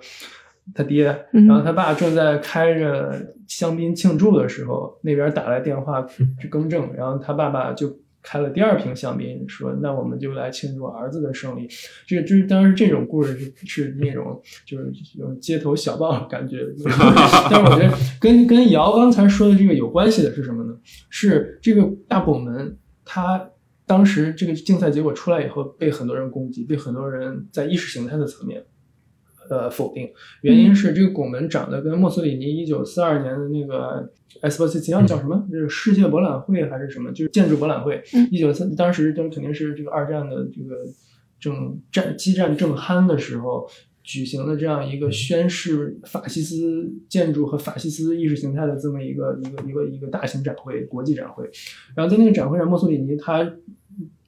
[0.74, 6.04] 他爹，嗯然后他爸正在开着香槟庆祝的时候，那边打来电话
[6.40, 7.96] 去更正，然后他爸爸就
[8.26, 11.68] 开了第二瓶香槟，说那我们就来庆祝儿子的胜利。
[12.08, 16.66] 这个就是当时这种故事是是那种就是有街头小报的感觉，
[17.48, 20.76] 但是我觉得跟跟姚刚才说的这个有关系的是什么呢？
[21.08, 23.48] 是这个大拱门，它
[23.86, 28.64] 当时这个竞赛结果出来以后，被很多人攻击，被很多人在意识形态的层面。
[29.48, 30.10] 呃，否定
[30.42, 34.10] 原因是这个拱门长得跟墨索里尼一九四二年的那个
[34.42, 35.46] Esposizione 叫什么？
[35.50, 37.10] 就是世界博览会还是什么？
[37.12, 38.28] 就是建筑博览会嗯。
[38.30, 40.76] 一九四当时就肯定是这个二战的这个
[41.38, 43.68] 正战激战正酣的时候，
[44.02, 51.48] 举行的这样一个宣示法西斯建筑和法西斯意识形态的这么一个一个一个一个大型展会，国际展会。
[51.94, 53.42] 然后在那个展会上，墨索里尼他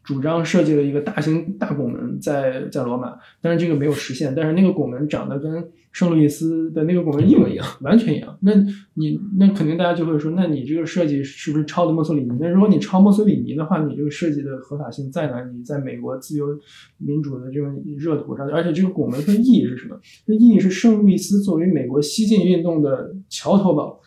[0.09, 4.35] 主张设计了一个大型大拱门在在罗马，但是这个没有实现。
[4.35, 5.63] 但是那个拱门长得跟
[5.93, 8.35] 圣路易斯的那个拱门一模一样，完全一样。
[8.41, 8.55] 那
[8.95, 12.31] 你那肯定大家就会说，那你这个设计是不是抄的墨索里尼？
[12.41, 15.45] 那如果你抄墨索里尼的话，你这个设计的合法性在哪？
[15.45, 16.59] 你在美国自由
[16.97, 20.01] 民主的这种热土上，而且这个拱门的意义是什么？
[20.25, 24.01] 那意义是圣路易斯作为美国西进运动的桥头堡。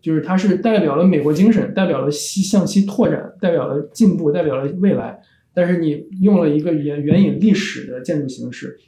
[0.00, 5.18] 就是它是代表了美国精神，代表了西向西拓展，代表了进步，代表了未来。
[5.58, 8.78] 但是你用了一个援援引历史的建筑形式，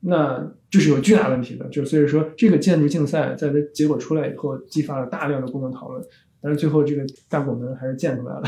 [0.00, 1.66] 那就是有巨大问题的。
[1.70, 6.04] 就所以说，这个建筑竞赛在它结果出来以后，激发了大量的公众讨论，
[6.42, 8.42] 但是最后这个大拱门还是建出来了。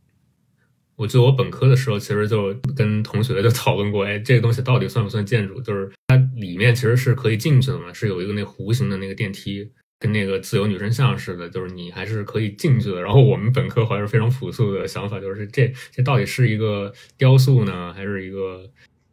[0.96, 5.62] 我记得我本科的时候，其实就跟同学就讨论过，哎，这个东西到底算不算建筑？
[5.62, 13.02] 就是它里面其实是可以进去的嘛，是有一个那弧形的那个电梯，跟那个自由女神像似的，就是你还是可以进去的。
[13.02, 18.70] 然后我们本科好像是非常朴素的想法，就是这这到底是一个雕塑呢，还是一个？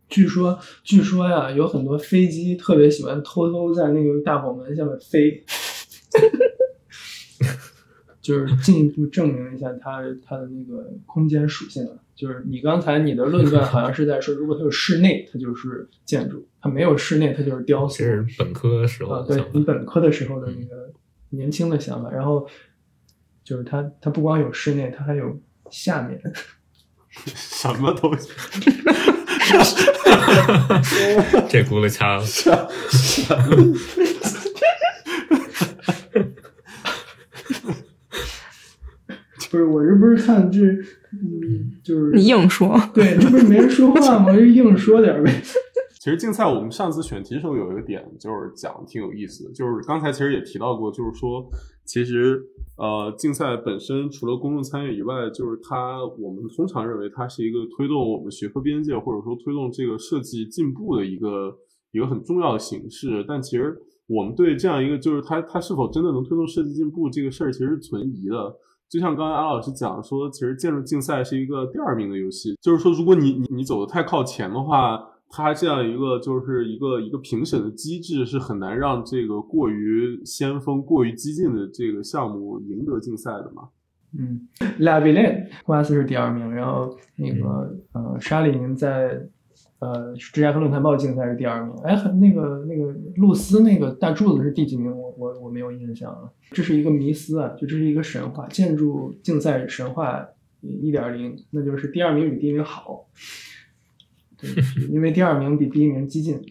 [0.08, 5.44] 据说，据说呀，有很多飞机特别喜欢偷偷在那个大拱门下面飞，
[8.22, 11.98] 就是进一步证明一下它它的那个空间属性啊。
[12.16, 18.06] 就是你刚才你的论断好像是在说，如果它有室内，它就是建筑；它没有室内，它就是雕塑这。
[18.06, 20.92] 是本科时候啊，对你本科的时候的那个
[21.32, 22.48] 年轻的想法，然后
[23.44, 25.40] 就是它它不光有室内，它还有
[25.70, 26.22] 下面。
[27.36, 28.30] 什么东西？
[31.48, 32.24] 这轱辘掐了。
[39.52, 40.60] 不是，我这不是看这，
[41.22, 44.36] 嗯，就是你硬说， 对，这不是没人说话吗？
[44.36, 45.32] 就硬说点呗。
[46.00, 51.44] 其实竞赛我们上次选题的时候有一个点就是讲挺有意思的，就是刚才其实也提到过，就是说
[51.84, 52.40] 其实
[52.78, 61.58] 呃竞赛本身除了公众参与以外，就是它我们通常认为它是一个推动我们学科边界或者说推动这个设计进步的一个
[61.92, 63.76] 一个很重要的形式，但其实
[64.06, 68.56] 我们对这样一个就是它它是否真的能推动设计进步这个事儿其实是存疑的。
[68.96, 74.98] 就像刚才安老师讲说，其实建筑竞赛是一个第二名的游戏，就是说，如果你你你走的太靠前的话，
[75.30, 83.64] 它这样一个就是一个一个评审的机制是很难让这个过于先锋、过于激进的这个项目赢得竞赛的嘛。
[84.18, 84.48] 嗯
[84.80, 89.20] l a v i l e 瓜斯是第二名，然后那个呃沙林在
[89.86, 91.76] 呃芝加哥论坛报竞赛是第二名。
[91.84, 94.90] 哎，那个那个露丝那个大柱子是第几名？
[94.90, 96.32] 我我我没有印象了。
[96.52, 100.28] 这是一个迷思啊，就这是一个神话，建筑竞赛神话
[100.62, 103.08] 一点零，那就是第二名比第一名好。
[104.38, 104.50] 对，
[104.90, 106.42] 因为第二名比第一名激进，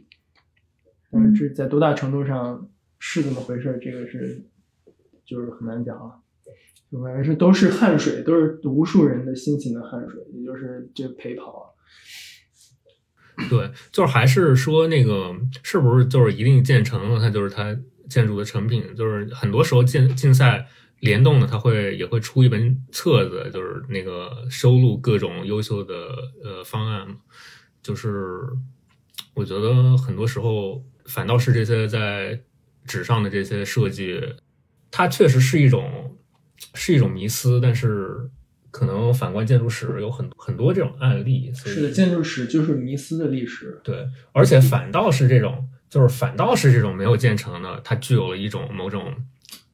[1.11, 4.45] 但是这在多大程度上是这么回事，这个是
[5.25, 6.21] 就是很难讲啊。
[7.03, 11.65] 反正是都是汗水，都是无数人的辛勤的汗水，也就是这陪跑啊。
[13.51, 17.77] 对，就是还是说那个是不是就是一定建成了，它就是它
[18.09, 18.95] 建筑的成品？
[18.95, 20.67] 就是很多时候竞竞赛
[21.01, 25.95] 联动的，它会也会出一本册子，就是那个收录各种优秀的
[26.43, 27.07] 呃方案。
[27.83, 28.49] 就是
[29.35, 32.41] 我觉得很多时候反倒是这些在
[32.87, 34.23] 纸上的这些设计，
[34.91, 36.17] 它确实是一种
[36.75, 38.31] 是一种迷思，但是
[38.75, 43.81] 可能反观建筑史有很很多这种案例，是的，建筑史就是迷思的历史。
[43.85, 49.15] 对，而且反倒是这种，就是反倒是这种没有建成的，它具有了一种某种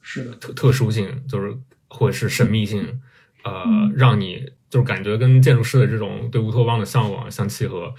[0.01, 1.57] 是的，特特殊性，就是
[1.89, 3.01] 或者是神秘性，
[3.43, 3.65] 呃，
[3.95, 7.91] 让你就是感觉跟建筑师的这种对乌托邦的向往相契合。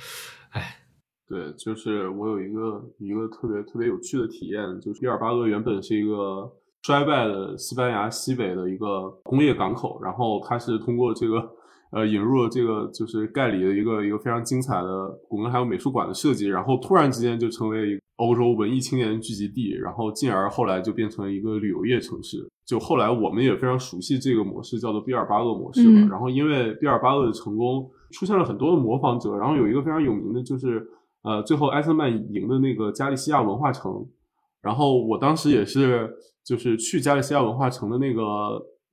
[0.51, 0.83] 哎，
[1.27, 6.49] 对，就是我有一个一个特别特别有趣的体验，就是毕尔巴鄂原本是一个
[6.83, 11.49] 衰败的西班牙西北的一个工业港口，然后它是通过这个
[11.93, 22.49] 呃引入了这个就是盖里的一个一个非常精彩的古根还有美术馆的设计，然后突然之间就成为欧洲文艺青年聚集地，然后进而后来就变成了一个旅游业城市。
[22.65, 26.01] 就后来我们也非常熟悉这个模式，叫做毕尔巴鄂模式嘛。
[26.01, 30.85] 嗯然后因为毕尔巴鄂的成功，出现了很多的模仿者，然后有一个非常有名的就是
[31.23, 34.05] 呃，最后埃森曼赢的那个加利西亚文化城。
[34.63, 36.09] 然后我当时也是
[36.45, 38.23] 就是去加利西亚文化城的那个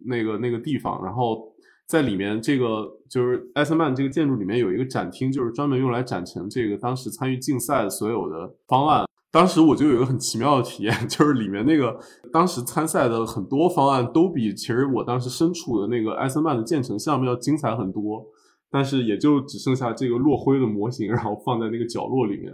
[0.06, 1.52] 那个那个地方，然后
[1.88, 9.06] 在里面这个就是埃森曼这个建筑里面有一个展厅，就是专门用来展陈这个当时参与竞赛的所有的方案。
[9.32, 12.00] 当时我就有一个很奇妙的体验， 就是里面那个
[12.34, 18.26] 当时参赛的很多方案都比其实我当时身处的那个埃森曼的建成项目要精彩很多，
[18.72, 22.52] 但是也就只剩下这个落灰的模型，然后放在那个角落里面，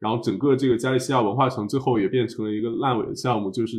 [0.00, 3.76] 然后整个这个加利西亚文化城最后也变成了一个烂尾的项目，就是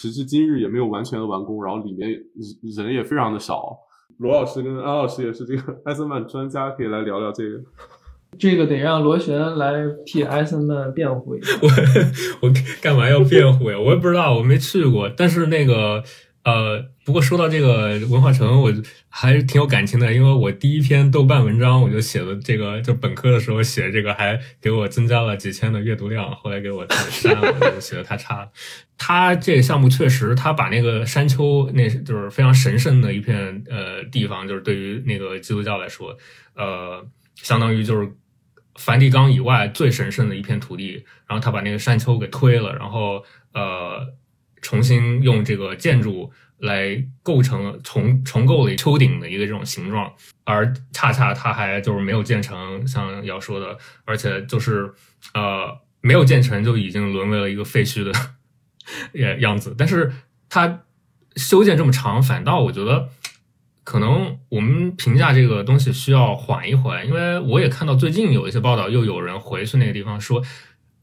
[0.00, 3.76] 时至今日也没有完全的完工，然后里面人人也非常的少。
[4.16, 7.60] 罗老师跟安老师也是这个艾森曼专家，可以来聊聊这个。
[8.38, 9.74] 这个得让螺旋来
[10.06, 11.52] 替艾森曼辩护一下。
[11.60, 13.78] 我我干嘛要辩护呀？
[13.78, 15.10] 我也不知道，我没去过。
[15.14, 16.02] 但是那个
[16.42, 18.72] 呃，不过说到这个文化城，我
[19.08, 28.48] 还是挺有感情的，因为我第一篇豆瓣文章我就写了这个，就本科的时候写这个，还给我增加了几千的阅读量，后来给我删了， 写的太差了。
[28.96, 36.16] 他这个项目确实，他把那个山丘，那就是非常神圣的一片呃地方，就是对于那个基督教来说，
[36.54, 38.10] 呃，相当于就是
[38.76, 43.22] 梵蒂冈以外最神圣的一片土地，然后他把那个山丘给推了，然后
[43.52, 44.06] 呃
[44.60, 50.12] 重新用这个建筑来构成重重构了丘顶的一个这种形状，
[50.44, 54.92] 而恰恰它还就是没有建成，像要说的，而且就是
[55.34, 58.12] 呃没有建成就已经沦为了一个废墟的
[59.14, 60.12] 样样子，但是
[60.48, 60.82] 它
[61.36, 63.08] 修建这么长，反倒我觉得。
[63.82, 70.40] 可能我们评价这个东西需要缓一缓，因为我也看到最近有一些报道，又有人回去那个地方说，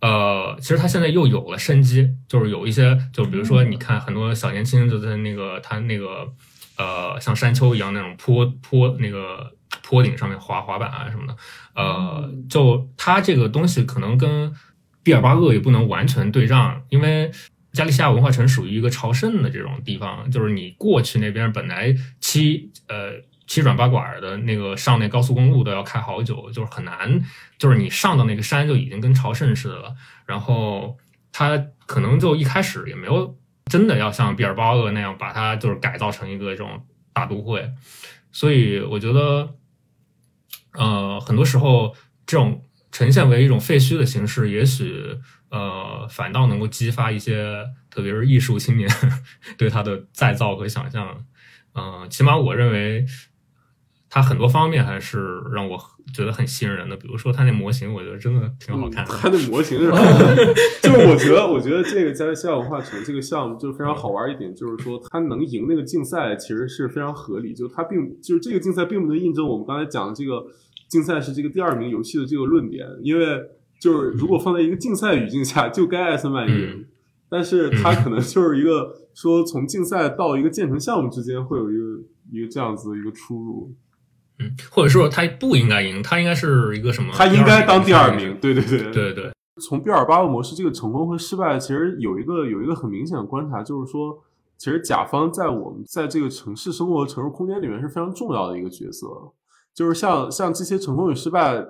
[0.02, 6.32] 呃，其实他现在又有了生机，就是有一些，就比如说你看很多小年轻就在那个他那个
[6.78, 9.52] 呃像山丘一样那种坡坡那个
[9.84, 11.36] 坡顶上面滑滑板啊什么的，
[11.76, 14.53] 呃，就他这个东西可能跟
[15.03, 17.32] 毕尔巴鄂也不能完全对仗，因为。
[17.74, 23.11] 加利西亚文化城属于一个朝圣的这种地方，就是你过去那边本来七呃
[23.48, 27.19] 七转八拐的那个上那高速公路都要开好久，就是很难，
[27.57, 29.95] 就是你上到那个山就已经跟朝圣似的了。
[30.26, 30.98] 然后
[31.32, 37.72] 它可能就一开始也没有真的要像毕尔巴鄂那样把它就是改造成一个这种大都会，
[38.32, 39.56] 所以我觉得，
[40.74, 41.95] 呃，很多时候
[42.26, 42.61] 这种
[42.91, 45.18] 呈现为一种废墟的形式，也许。
[45.49, 48.90] 呃，反倒能够激发一些，特别是艺术青年
[49.57, 51.26] 对它的再造和想象。
[51.74, 53.06] 嗯、起码我认为
[54.09, 55.77] 它很多方面还是让我
[56.13, 56.95] 觉得很吸引人的。
[56.95, 59.11] 比如说它那模型，我觉得真的挺好看的。
[59.13, 59.97] 它的模型是吧？
[60.81, 67.53] 就是我觉得，我觉得这个加利西亚文化城这个项目就是非常好玩一点，就是说它能赢那个竞赛，其实是非常合理。
[67.53, 70.45] 就它并就是这个竞赛并不能印证我们刚才讲的这个
[70.88, 73.25] 竞赛是这个第二名游戏的这个论点，因为
[73.79, 76.55] 就是如果放在一个竞赛语境下，就该艾森曼赢。
[76.55, 76.85] 嗯
[77.29, 81.84] 但是它可能就是一个说从竞赛到一个建成项目之间会有一个
[82.31, 83.75] 一个这样子的一个出入，
[84.39, 87.11] 嗯，或者说他不应该赢，他应该是一个什么？
[87.14, 88.38] 他应该当第二名名。。
[88.39, 89.31] 对对对对对对，
[89.61, 94.23] 从毕尔巴鄂模式这个成功和失败，其实有一个有一个很明显的观察，就是说，
[94.57, 99.07] 其实甲方在我们在这个城市生活、城市空间里面是非常重要的一个角色。
[99.73, 101.65] 就是像像这些成功与失败，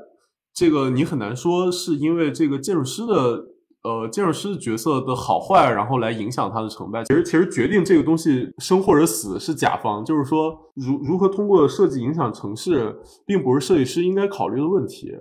[0.53, 3.45] 这个你很难说是因为这个建筑师的
[3.87, 7.03] 呃建筑师角色的好坏，然后来影响他的成败。
[7.05, 15.15] 其实其实决定这个东西生或者死是甲方，就是说如如何通过设计影响城市，并不是设计师应该考虑的问题。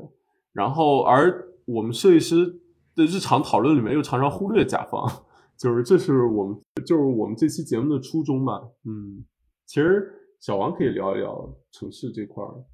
[0.52, 2.46] 然后，而我们设计师
[2.94, 5.06] 的日常讨论里面又常常忽略甲方，
[5.58, 6.56] 就是这是我们
[6.86, 8.60] 就是我们这期节目的初衷吧。
[8.84, 9.24] 嗯，
[9.66, 10.10] 其实
[10.40, 12.64] 小王可以聊一聊城市这块儿。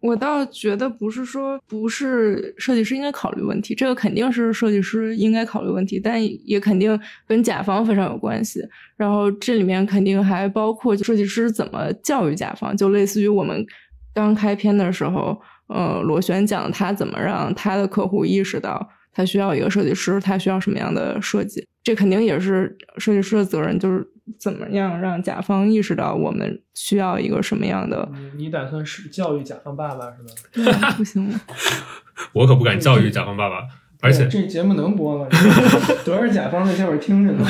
[0.00, 6.18] 我倒觉得不是说不是设计师应该考虑问题，这个肯定是设计师应该考虑问题，但
[6.48, 8.66] 也肯定跟甲方非常有关系。
[8.96, 13.66] 然后这里面肯定还包括设计师怎么教育甲方，就类似于我们
[14.14, 24.06] 刚开篇的时候，呃，螺旋桨他怎么让他的客户意识到他需要一个设计师，他需要什么样的设计，这肯定也是设计师的责任，就是
[24.38, 28.08] 怎么样让甲方意识到我们需要一个什么样的。
[28.36, 30.06] 你你打算是教育甲方爸爸
[30.54, 30.90] 是吧？
[30.96, 31.40] 不行吗？
[32.32, 33.66] 我可不敢教育甲方爸爸，
[34.00, 35.26] 而且这节目能播吗？
[36.04, 37.46] 多少甲方在下边听着呢？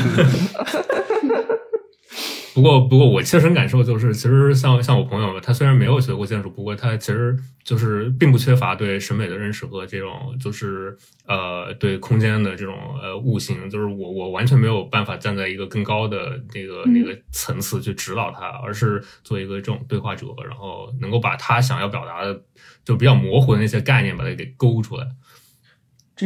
[2.52, 10.96] 不过，不过我切身感受就是，其实像像我朋友，他虽然没有学过建筑，不过他其实就是并不缺乏对审美的认识和这种就是
[11.26, 13.70] 呃对空间的这种呃悟性。
[13.70, 22.42] 就是我我完全没有办法站在一个更高的那个那个层次去指导他，而是做一个这种对话者，然后能够把他想要表达的
[22.84, 25.06] 就比较模糊的那些概念把它给勾出来。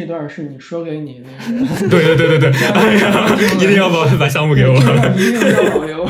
[0.00, 4.74] 这段是你说给你那个， 对对对对对， 哎呀，一定要把把项目给我。
[4.80, 6.04] 这段一定要保留，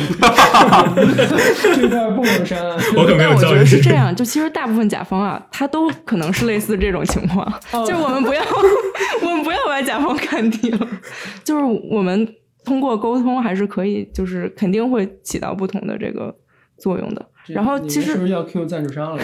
[1.74, 2.58] 这段不能删。
[2.96, 8.42] 我可没但我觉有教育得是这样，就其实大部分甲方啊，他都可能是类似这种情况，哦就是我们不要，
[9.22, 10.88] 我们不要把甲方看低了，
[11.44, 12.26] 就是我们
[12.64, 16.34] 通过沟通还是可以，就是肯定会起到不同的这个
[16.78, 17.26] 作用的。
[17.48, 19.22] 然后其实是不是要 Q 赞助商了？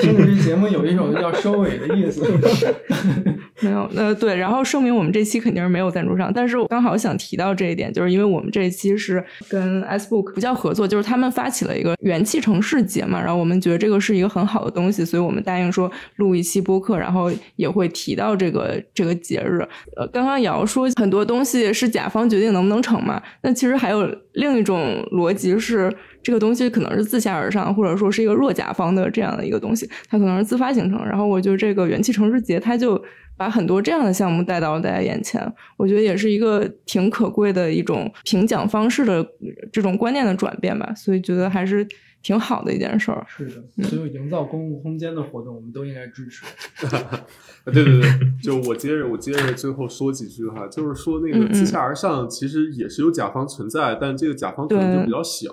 [0.00, 2.24] 听着这节目有一种要收尾的意思。
[3.62, 19.60] 没有，呃，对，然后声明我们这期肯定是没有赞助商，但是我刚好想提到这一点，就是因为我们这一期是跟 S Book 不叫合作，就是他们发起了一个元气城市节嘛，然后我们觉得这个是一个很好的东西，所以我们答应说录一期播客，然后也会提到这个这个节日。
[19.94, 25.94] 呃，刚刚瑶说很多东西是甲方决定能不能成嘛，那其实还有另一种逻辑是。
[26.22, 31.04] 这个东西可能是自下而上，或者说是一个弱甲方的这样的一个东西，它可能是自发形成。
[31.04, 33.02] 然后我觉得这个元气城市节，它就
[33.36, 35.40] 把很多这样的项目带到了大家眼前，
[35.76, 39.26] 我觉得也是一个挺可贵的一种评奖方式的
[39.72, 40.92] 这种观念的转变吧。
[40.94, 41.86] 所以觉得还是
[42.22, 43.24] 挺好的一件事儿。
[43.26, 46.44] 是的，所有营造公共空间的活动，我们都应该支持。
[47.64, 48.10] 对对对，
[48.42, 55.50] 就我接着我接着最后说几句哈，就是说那个自下而上其实也是有甲方存在，但这个甲方可能就比较小，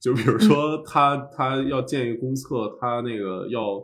[0.00, 3.82] 就比如说他他要建一个公厕，他那个要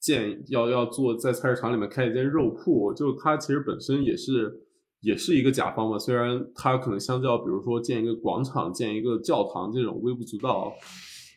[0.00, 4.52] 建要要做在菜市场里面开一间肉铺，就他其实本身也是
[5.00, 10.72] 也是一个甲方嘛，虽然他可能相较比如说建一个广场、建一个教堂这种微不足道，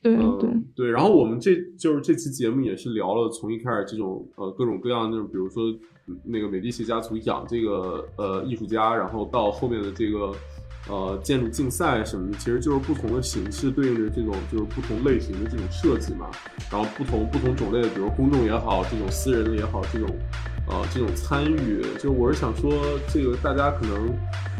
[0.04, 5.64] 对嗯，对，对，然后我们这就是这期节目也是聊了从一开始这种呃各种各样的那种，比如说
[6.08, 10.34] 嗯那个美第奇家族养这个呃艺术家，然后到后面的这个
[10.90, 16.28] 呃建筑竞赛什么的，其实就是不同的形式对应着这种就是不同类型的这种设计嘛，
[16.72, 20.10] 然后不同不同种类的，比如公众也好，这种私人的也好，这种
[20.68, 22.74] 呃这种参与，就我是想说，
[23.07, 24.10] 这个大家可能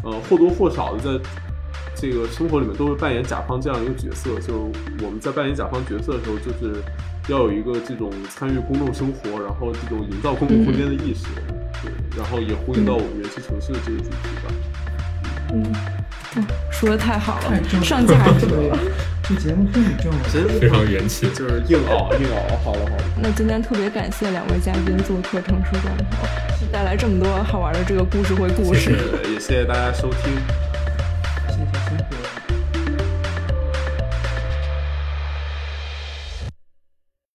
[0.04, 1.30] 呃或多或少的在
[1.96, 4.52] 这个生活里面都会扮演甲方这样一个角色，就是
[5.04, 6.80] 我们在扮演甲方角色的时候，就是
[7.28, 11.26] 要有一个这种参与公众生活，然后这种营造公共空间的意识，
[11.82, 14.54] 对，然后也呼应到我们元气城市的这个主题吧。
[15.52, 15.62] 嗯，
[16.36, 18.78] 嗯 说的太好了，上价值了。
[19.22, 20.18] 这节目太正了。
[20.32, 21.28] 真 非常元气。
[21.34, 26.26] 就是硬熬 硬熬，好了好了，那今天特别感谢两位嘉宾做客城市观头，
[26.72, 28.96] 带来这么多好玩的这个故事会故事。
[29.22, 30.69] 对，也谢谢大家收听。